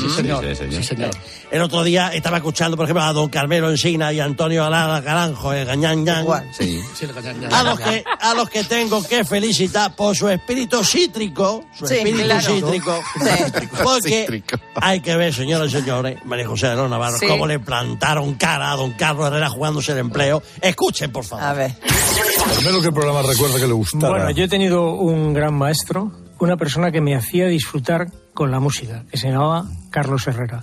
[0.00, 0.44] sí, señor.
[0.56, 1.10] Sí, señor.
[1.50, 5.52] El otro día estaba escuchando, por ejemplo, a don Carmelo Encina y Antonio Alara Caranjo,
[5.52, 6.26] el Gañán Yan.
[6.56, 6.80] Sí.
[7.50, 11.94] A los, que, a los que tengo que felicitar por su espíritu cítrico, su Sí,
[11.96, 12.54] espíritu claro.
[12.54, 13.00] cítrico,
[13.82, 14.42] porque
[14.74, 17.26] hay que ver, señoras y señores, María José de los Navarro, Sí.
[17.26, 20.42] cómo le plantaron cara a don Carlos Herrera jugándose el empleo.
[20.60, 21.44] Escuchen, por favor.
[21.44, 21.72] A ver.
[22.56, 24.08] Primero que el programa recuerda que le gustara.
[24.10, 28.60] Bueno, yo he tenido un gran maestro, una persona que me hacía disfrutar con la
[28.60, 30.60] música, que se llamaba Carlos Herrera.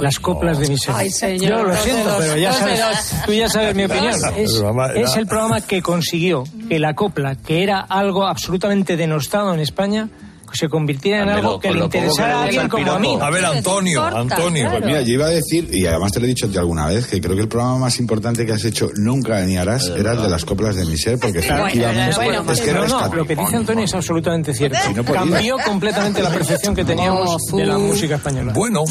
[0.00, 0.94] Las coplas de mi ser.
[0.94, 3.26] Ay, señor, Yo lo dos siento, dedos, pero ya dos sabes, dedos.
[3.26, 4.12] tú ya sabes mi opinión.
[4.20, 4.32] Dos.
[4.36, 4.62] Es,
[5.10, 10.08] es el programa que consiguió que la copla, que era algo absolutamente denostado en España,
[10.56, 13.16] se convirtiera en algo que le interesara a alguien como a mí.
[13.20, 14.68] A ver, Antonio, Antonio.
[14.70, 17.06] Pues mira, yo iba a decir, y además te lo he dicho yo alguna vez,
[17.06, 20.22] que creo que el programa más importante que has hecho nunca ni harás era el
[20.22, 23.56] de las coplas de Miser, porque efectivamente Bueno, es que no, no, lo que dice
[23.56, 24.78] Antonio es absolutamente cierto.
[25.12, 28.52] Cambió completamente la percepción que teníamos de la música española.
[28.54, 28.84] Bueno.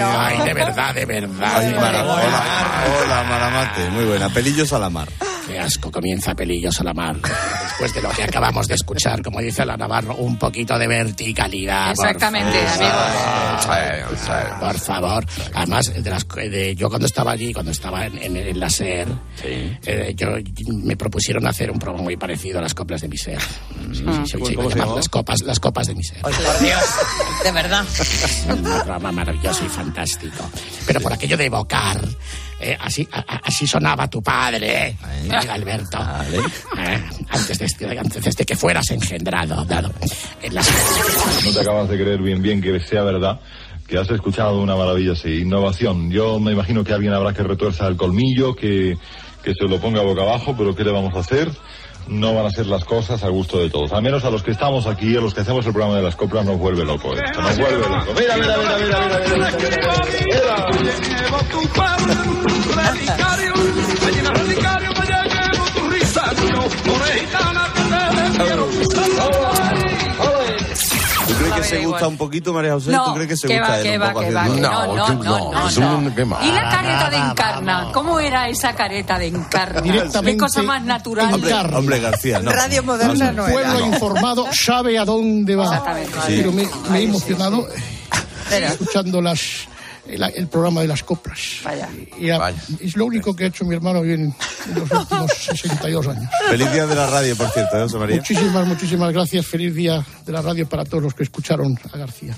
[0.00, 1.52] Ay, de verdad, de verdad.
[1.56, 2.42] Ay, Mara- hola,
[3.04, 4.28] hola, Maramate, muy buena.
[4.30, 5.08] Pelillos a la mar.
[5.46, 7.16] Qué asco comienza Pelillos a la mar.
[7.16, 11.94] Después de lo que acabamos de escuchar, como dice la Navarro, un poquito de verticalidad.
[11.94, 14.58] por Exactamente, favor.
[14.60, 15.26] Por favor.
[15.54, 19.06] Además, de las, de- yo cuando estaba allí, cuando estaba en, en- en la SER,
[19.42, 20.28] eh, yo,
[20.82, 23.40] me propusieron hacer un programa muy parecido a las coplas de mi ser.
[23.92, 24.56] Sí, sí, sí, sí,
[24.96, 26.20] las copas, las copas de mi ser.
[26.22, 26.80] Por Dios.
[27.44, 27.84] De verdad.
[28.48, 30.48] un programa maravilloso y fantástico.
[30.86, 32.00] Pero por aquello de evocar,
[32.60, 35.98] eh, así, a- así sonaba tu padre, eh, Alberto,
[36.78, 37.00] eh,
[37.30, 39.92] antes, de, este- antes de que fueras engendrado, dado
[40.42, 40.68] en las...
[41.44, 43.40] No te acabas de creer bien bien que sea verdad
[43.86, 46.10] que has escuchado una maravillosa innovación.
[46.10, 48.96] Yo me imagino que alguien habrá que retuerza el colmillo, que,
[49.42, 51.50] que se lo ponga boca abajo, pero ¿qué le vamos a hacer?
[52.06, 53.92] No van a ser las cosas a gusto de todos.
[53.92, 56.16] Al menos a los que estamos aquí, a los que hacemos el programa de las
[56.16, 57.40] coplas, nos vuelve loco esto.
[57.40, 58.12] Nos vuelve loco.
[58.18, 60.74] Mira, mira, mira, mira, mira, mira, mira,
[63.04, 63.23] mira.
[71.76, 71.92] Se igual.
[71.92, 72.90] gusta un poquito, María José?
[72.90, 74.40] No, ¿Tú crees que se que gusta va, él que un va, poco que va,
[74.42, 76.44] haciendo- que no, no, no, no, es un- qué mal.
[76.44, 79.82] Y la careta de Encarna, ¿cómo era esa careta de Encarna?
[79.82, 81.32] Qué Directamente cosa más natural.
[81.34, 82.50] Hombre, hombre, García, no.
[82.52, 83.86] Radio moderna no pueblo era.
[83.86, 85.64] informado sabe a dónde va.
[85.64, 86.18] Exactamente.
[86.26, 87.66] Pero me, me he emocionado
[88.50, 89.66] escuchando las
[90.08, 91.38] el, el programa de las coplas.
[91.64, 91.88] Vaya.
[92.18, 94.34] Y a- es lo único que ha hecho mi hermano bien
[94.68, 96.30] en los últimos 62 años.
[96.48, 98.16] Feliz día de la radio, por cierto, ¿eh, José María?
[98.16, 99.46] Muchísimas, muchísimas gracias.
[99.46, 102.34] Feliz día de la radio para todos los que escucharon a García.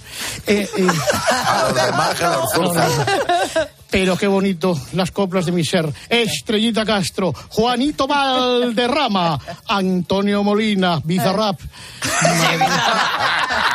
[0.47, 0.87] Eh, eh,
[3.91, 5.89] Pero qué bonito, las coplas de mi ser.
[6.09, 9.39] Estrellita Castro, Juanito Valderrama,
[9.69, 11.61] Antonio Molina, Bizarrap.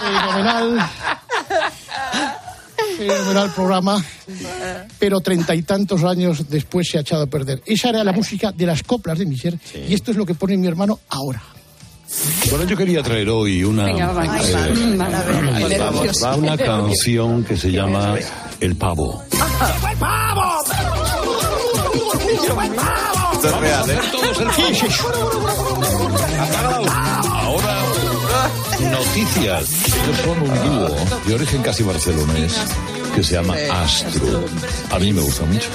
[0.01, 0.89] Fenomenal.
[3.07, 4.05] Fenomenal programa.
[4.99, 7.61] Pero treinta y tantos años después se ha echado a perder.
[7.65, 9.57] Esa era la música de las coplas de mi ser.
[9.87, 11.41] Y esto es lo que pone mi hermano ahora.
[12.49, 14.99] Bueno, yo quería traer hoy una, Venga, va, eh,
[15.53, 18.15] Ay, una canción que se llama
[18.59, 19.23] El Pavo.
[23.33, 23.99] Esto es real, ¿eh?
[27.31, 27.81] Ahora,
[28.91, 29.69] noticias.
[29.87, 30.95] Ellos son un dúo
[31.25, 32.59] de origen casi barcelonés
[33.16, 34.45] que se llama Astro.
[34.91, 35.70] A mí me gusta mucho.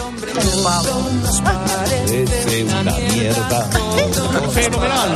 [1.45, 3.70] Parece una mierda.
[4.53, 5.14] Fenomenal.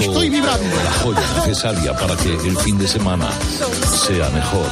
[0.00, 0.76] Estoy vibrando.
[0.84, 3.28] La joya necesaria para que el fin de semana
[4.06, 4.66] sea mejor,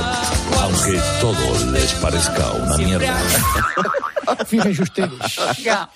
[0.64, 3.22] aunque todo les parezca una mierda.
[4.46, 5.10] Fíjense ustedes.
[5.62, 5.90] Ya.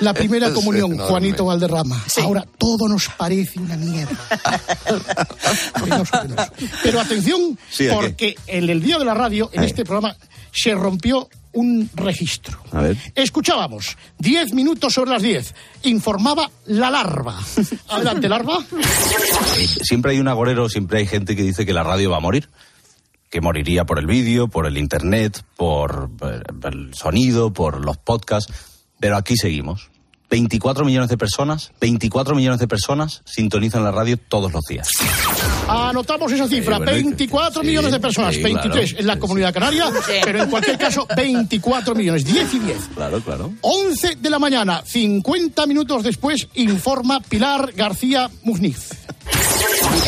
[0.00, 1.08] La primera Es comunión, enorme.
[1.08, 2.04] Juanito Valderrama.
[2.22, 4.14] Ahora todo nos parece una mierda.
[5.82, 6.52] Penoso, penoso.
[6.82, 7.58] Pero atención,
[7.94, 10.14] porque en el día de la radio, en este programa,
[10.52, 12.62] se rompió un registro.
[12.72, 12.96] A ver.
[13.14, 15.54] Escuchábamos, 10 minutos sobre las 10,
[15.84, 17.40] informaba la larva.
[17.88, 18.58] Adelante, larva.
[19.82, 22.50] Siempre hay un agorero, siempre hay gente que dice que la radio va a morir.
[23.32, 28.52] Que moriría por el vídeo, por el internet, por eh, el sonido, por los podcasts.
[29.00, 29.91] Pero aquí seguimos.
[30.32, 34.88] 24 millones de personas, 24 millones de personas sintonizan la radio todos los días.
[35.68, 39.00] Anotamos esa cifra, bueno, y- 24 sí, millones de personas, sí, 23 claro.
[39.00, 39.90] en la comunidad canaria,
[40.24, 42.78] pero en cualquier caso 24 millones, 10 y 10.
[42.94, 43.52] Claro, claro.
[43.60, 48.88] 11 de la mañana, 50 minutos después, informa Pilar García Muzniz.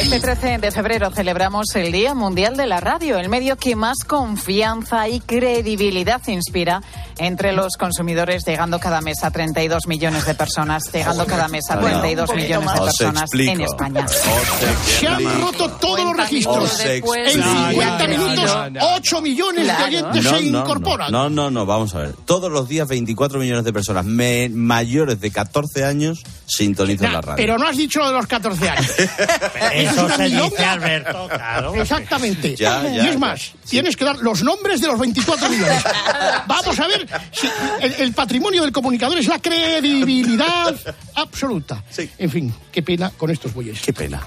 [0.01, 3.99] Este 13 de febrero celebramos el Día Mundial de la Radio, el medio que más
[4.07, 6.83] confianza y credibilidad inspira
[7.19, 11.79] entre los consumidores, llegando cada mes a 32 millones de personas, llegando cada mes a
[11.79, 14.07] 32 Bueno, millones de personas en España.
[14.09, 16.57] Se han roto todos los registros.
[16.73, 17.15] Os En explico.
[17.15, 18.95] 50 No, no, minutos, no, no.
[18.97, 21.13] 8 millones de oyentes No, se no, incorporan.
[21.13, 22.13] No, no, no, vamos a ver.
[22.25, 27.21] Todos los días 24 millones de personas me- mayores de 14 años sintonizan Nah, la
[27.21, 27.37] radio.
[27.37, 28.91] pero no has dicho lo de los 14 años.
[28.99, 30.65] Eso es una se dice.
[30.65, 31.75] Alberto, claro.
[31.75, 32.57] Exactamente.
[32.57, 33.19] Ya, ya, y es ya.
[33.19, 35.83] más, tienes que dar los nombres de los 24 millones.
[36.47, 37.49] Vamos a ver si
[37.81, 40.75] el, el patrimonio del comunicador es la credibilidad
[41.15, 41.83] absoluta.
[42.19, 43.81] En fin, qué pena con estos bueyes.
[43.81, 44.21] Qué pena.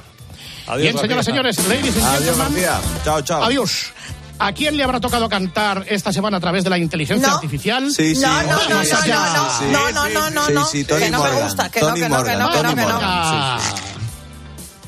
[0.78, 2.66] Bien, señoras y señores, ladies and Adiós, gentlemen.
[3.04, 3.44] Chao, chao.
[3.44, 3.94] Adiós.
[4.40, 7.36] ¿A quién le habrá tocado cantar esta semana a través de la inteligencia No.
[7.36, 7.90] artificial?
[7.92, 8.22] Sí, sí.
[8.22, 11.18] No, no, no, no, no, no, no, no, no, no, Sí, no, sí, no me
[11.18, 11.44] Morgan.
[11.44, 12.82] gusta, que no, no, no, que no, Tony que no.
[12.84, 13.00] Morgan.
[13.02, 13.60] Ah,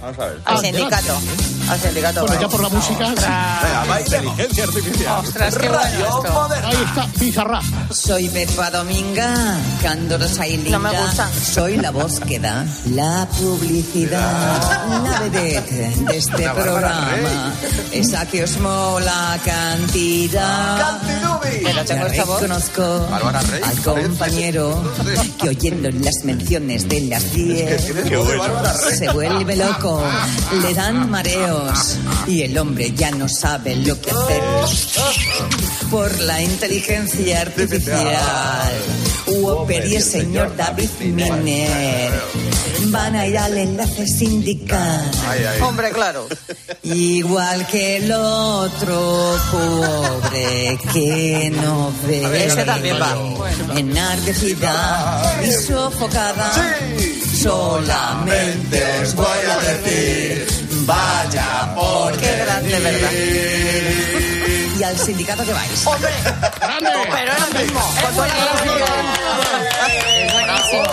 [0.02, 0.42] Vamos a ver.
[0.46, 1.14] Al Ah, sindicato,
[1.70, 2.22] al sindicato.
[2.26, 3.08] Bueno, ya por la música.
[3.10, 5.26] Venga, va inteligencia artificial.
[5.26, 6.50] Ostras, qué bueno esto.
[6.64, 7.64] Ahí está, Bizarrap.
[7.92, 10.72] Soy Pepa Dominga, candorosa y linda.
[10.72, 11.30] No me gusta.
[11.34, 15.04] Soy la voz que da la publicidad.
[15.04, 17.54] La vedette de este programa.
[17.92, 20.98] Esa que os mola cantidad.
[21.42, 22.42] Pero tengo esta voz.
[23.50, 23.62] Rey.
[23.64, 24.82] al compañero
[25.40, 27.82] que oyendo las menciones de las 10
[28.98, 29.89] se vuelve loco,
[30.62, 34.44] le dan mareos y el hombre ya no sabe lo que hacer
[35.90, 38.74] por la inteligencia artificial.
[39.28, 42.12] Whopper y el señor David Miner
[42.86, 45.12] van a ir al enlace sindical.
[45.62, 46.28] Hombre, claro.
[46.84, 52.46] Igual que el otro pobre que no ve.
[52.46, 53.16] Ese también va.
[53.76, 56.52] Enardecida y sofocada.
[57.42, 60.46] Solamente os voy a decir,
[60.86, 63.12] vaya porque Qué grande, ¿verdad?
[64.78, 65.88] Y al sindicato que vais.
[65.88, 66.12] Hombre,
[66.60, 66.90] ¡Grande!
[67.12, 67.80] pero es lo mismo.
[68.02, 68.34] Con toda la
[68.66, 68.86] música.
[70.20, 70.84] Es buenísimo.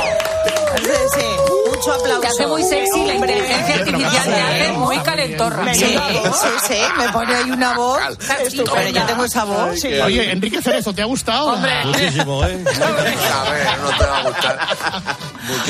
[1.15, 2.21] Sí, mucho aplauso.
[2.21, 5.75] Te hace muy sexy la inteligencia artificial, te hace muy calentorra.
[5.75, 8.01] Sí, sí, sí, me pone ahí una voz.
[8.29, 9.81] Pero yo tengo esa voz.
[9.81, 9.89] Sí.
[10.01, 11.55] Oye, Enrique Cerezo, ¿te ha gustado?
[11.55, 11.85] Hombre.
[11.85, 12.65] Muchísimo, ¿eh?
[12.67, 14.59] A ver, no te va a gustar.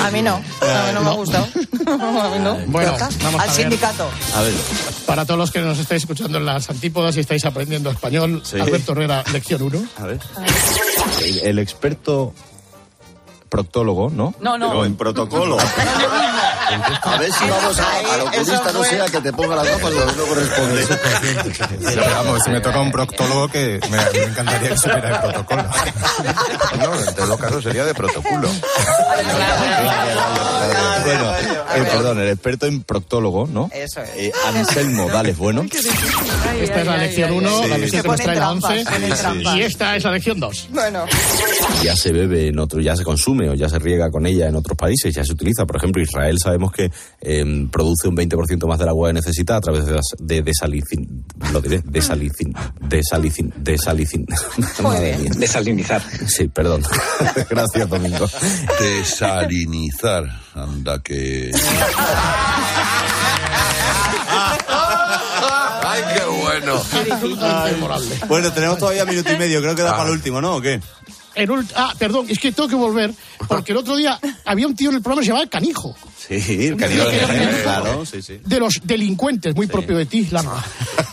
[0.02, 1.46] A mí no, a mí no me ha gustado.
[1.86, 2.54] A mí no.
[2.66, 4.08] Bueno, vamos Al sindicato.
[4.34, 4.52] A ver,
[5.06, 8.58] Para todos los que nos estáis escuchando en las antípodas y estáis aprendiendo español, Sí.
[8.58, 9.84] Alberto Herrera, lección 1.
[9.98, 10.18] a ver.
[11.22, 12.32] El, el experto
[13.56, 14.34] proctólogo, ¿no?
[14.38, 14.68] No, no.
[14.68, 15.56] Pero en protocolo.
[17.02, 20.16] A ver si vamos a, al oculista, no sea que te ponga las gafas donde
[20.16, 20.86] no corresponde.
[21.84, 25.64] Pero vamos, si me toca un proctólogo que me, me encantaría que supiera el protocolo.
[26.80, 28.48] No, en todo caso sería de protocolo.
[31.04, 33.70] Bueno, eh, perdón, el experto en proctólogo, ¿no?
[33.72, 34.10] Eso es.
[34.16, 35.64] Eh, Anselmo Dales Bueno.
[36.60, 37.68] Esta es la lección 1, Sí.
[37.68, 38.84] la lección Se que nos trae la trampas, 11.
[38.90, 39.54] ponen trampas.
[39.56, 40.68] Y esta es la lección 2.
[40.70, 41.04] Bueno,
[41.82, 44.56] ya se bebe en otro, ya se consume o ya se riega con ella en
[44.56, 45.64] otros países, ya se utiliza.
[45.64, 46.90] Por ejemplo, Israel sabemos que
[47.20, 51.60] eh, produce un 20% más del agua que necesita a través de, de desalicin, lo
[51.60, 54.26] diré, desalicin, desalicin, desalicin.
[54.82, 55.18] Mía.
[55.36, 56.02] Desalinizar.
[56.26, 56.82] Sí, perdón.
[57.50, 58.26] Gracias, Domingo.
[58.80, 60.24] Desalinizar.
[60.54, 61.50] Anda que.
[65.88, 66.82] Ay, qué bueno.
[68.28, 69.96] Bueno, tenemos todavía minuto y medio, creo que da Ah.
[69.98, 70.56] para el último, ¿no?
[70.56, 70.80] ¿O qué?
[71.34, 73.12] El ult- ah, perdón, es que tengo que volver,
[73.46, 76.66] porque el otro día había un tío en el programa que se llamaba Canijo, Sí,
[76.68, 78.40] el canijo de Jerez, claro, sí, sí.
[78.44, 80.52] de los delincuentes, muy propio de ti, Lana.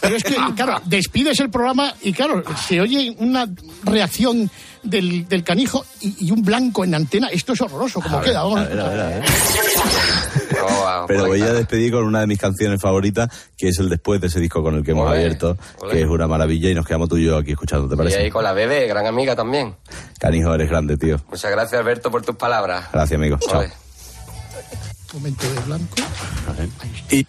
[0.02, 3.48] Pero es que, claro, despides el programa y, claro, se oye una
[3.84, 4.50] reacción
[4.82, 7.28] del, del Canijo y, y un blanco en antena.
[7.28, 8.44] Esto es horroroso, como queda.
[8.44, 9.24] Vamos a ver, a ver, a ver.
[10.66, 13.28] Oh, Pero voy a despedir con una de mis canciones favoritas,
[13.58, 15.58] que es el después de ese disco con el que hemos abierto,
[15.92, 18.18] que es una maravilla y nos quedamos tú y yo aquí escuchando, ¿te Y parece?
[18.20, 19.76] ahí con la bebé, gran amiga también.
[20.20, 21.20] Canijo, eres grande, tío.
[21.30, 22.86] Muchas gracias, Alberto, por tus palabras.
[22.94, 23.38] Gracias, amigo.
[23.40, 23.64] Chao.
[25.14, 25.96] Momento de blanco.
[27.12, 27.28] Y,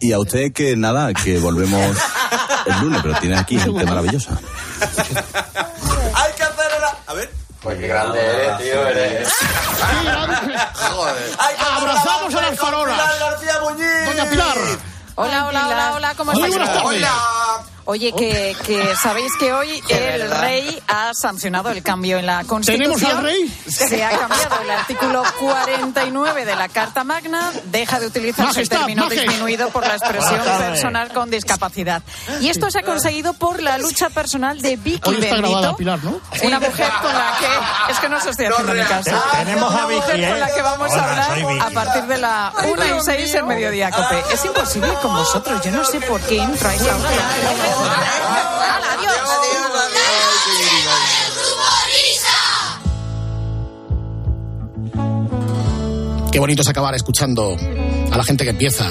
[0.00, 1.96] y a usted que nada, que volvemos
[2.66, 4.30] el lunes, pero tiene aquí gente maravillosa.
[6.14, 6.88] Hay que hacer una...
[7.06, 7.30] A ver.
[7.62, 9.32] Pues qué grande eres, tío, eres.
[11.76, 13.18] Abrazamos a las farolas.
[13.20, 14.06] García Muñiz.
[14.06, 14.58] Doña Pilar.
[15.14, 16.56] Hola, hola, hola, hola, ¿cómo Muy estáis?
[16.56, 17.06] buenas tardes.
[17.86, 22.94] Oye, que, que sabéis que hoy el rey ha sancionado el cambio en la Constitución.
[22.98, 23.52] ¿Tenemos al rey?
[23.66, 29.08] Se ha cambiado el artículo 49 de la Carta Magna, deja de utilizarse el término
[29.08, 32.02] disminuido por la expresión personal con discapacidad.
[32.40, 35.76] Y esto se ha conseguido por la lucha personal de Vicky Hoy está grabada Benito,
[35.76, 36.20] Pilar, ¿no?
[36.42, 37.92] una mujer con la que...
[37.92, 39.10] Es que no se estoy haciendo mi caso.
[39.32, 40.52] Tenemos a Una mujer Vicky, con la ¿eh?
[40.54, 44.22] que vamos a hablar a partir de la 1 y 6 en Mediodía Cope.
[44.32, 45.60] Es imposible con vosotros.
[45.64, 47.73] Yo no sé por qué entráis ahora.
[56.34, 57.56] Qué bonito es acabar escuchando
[58.10, 58.90] a la gente que empieza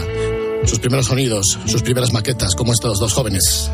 [0.66, 3.70] sus primeros sonidos, sus primeras maquetas, como estos dos jóvenes.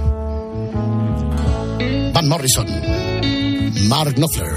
[2.11, 2.67] Van Morrison,
[3.87, 4.49] Mark Knopfler.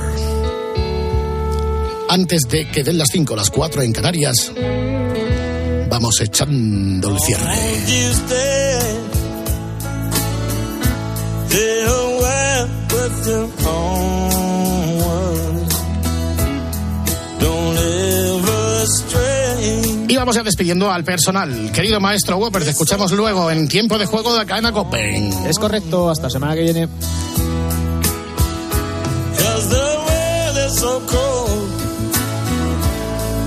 [2.09, 4.51] Antes de que den las 5 las 4 en Canarias,
[5.91, 7.55] vamos echando el cierre.
[20.09, 21.73] Y vamos ya despidiendo al personal.
[21.73, 25.33] Querido maestro Whopper, te escuchamos luego en tiempo de juego de la cadena Copen.
[25.47, 26.89] Es correcto, hasta la semana que viene.
[29.39, 31.71] Cause the world is so cold.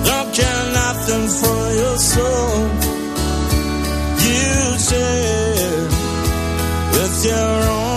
[0.05, 2.69] Don't care nothing for your soul.
[4.19, 5.87] You share
[6.93, 7.94] with your own.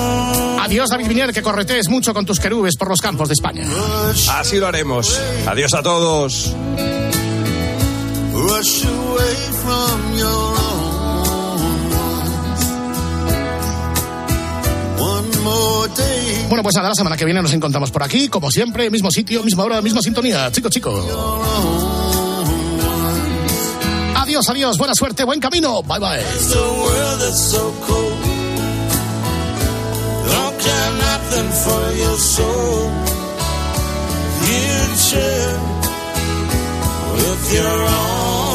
[0.69, 3.65] Adiós, David Vinier, que corretees mucho con tus querubes por los campos de España.
[4.29, 5.19] Así lo haremos.
[5.47, 6.55] Adiós a todos.
[16.51, 19.43] Bueno, pues nada, la semana que viene nos encontramos por aquí, como siempre, mismo sitio,
[19.43, 20.53] misma hora, misma sintonía.
[20.53, 20.91] Chico, chico.
[24.17, 25.83] Adiós, adiós, buena suerte, buen camino.
[25.83, 26.21] Bye, bye.
[31.39, 32.91] Nothing for your soul.
[34.49, 35.61] You share
[37.15, 38.48] with your own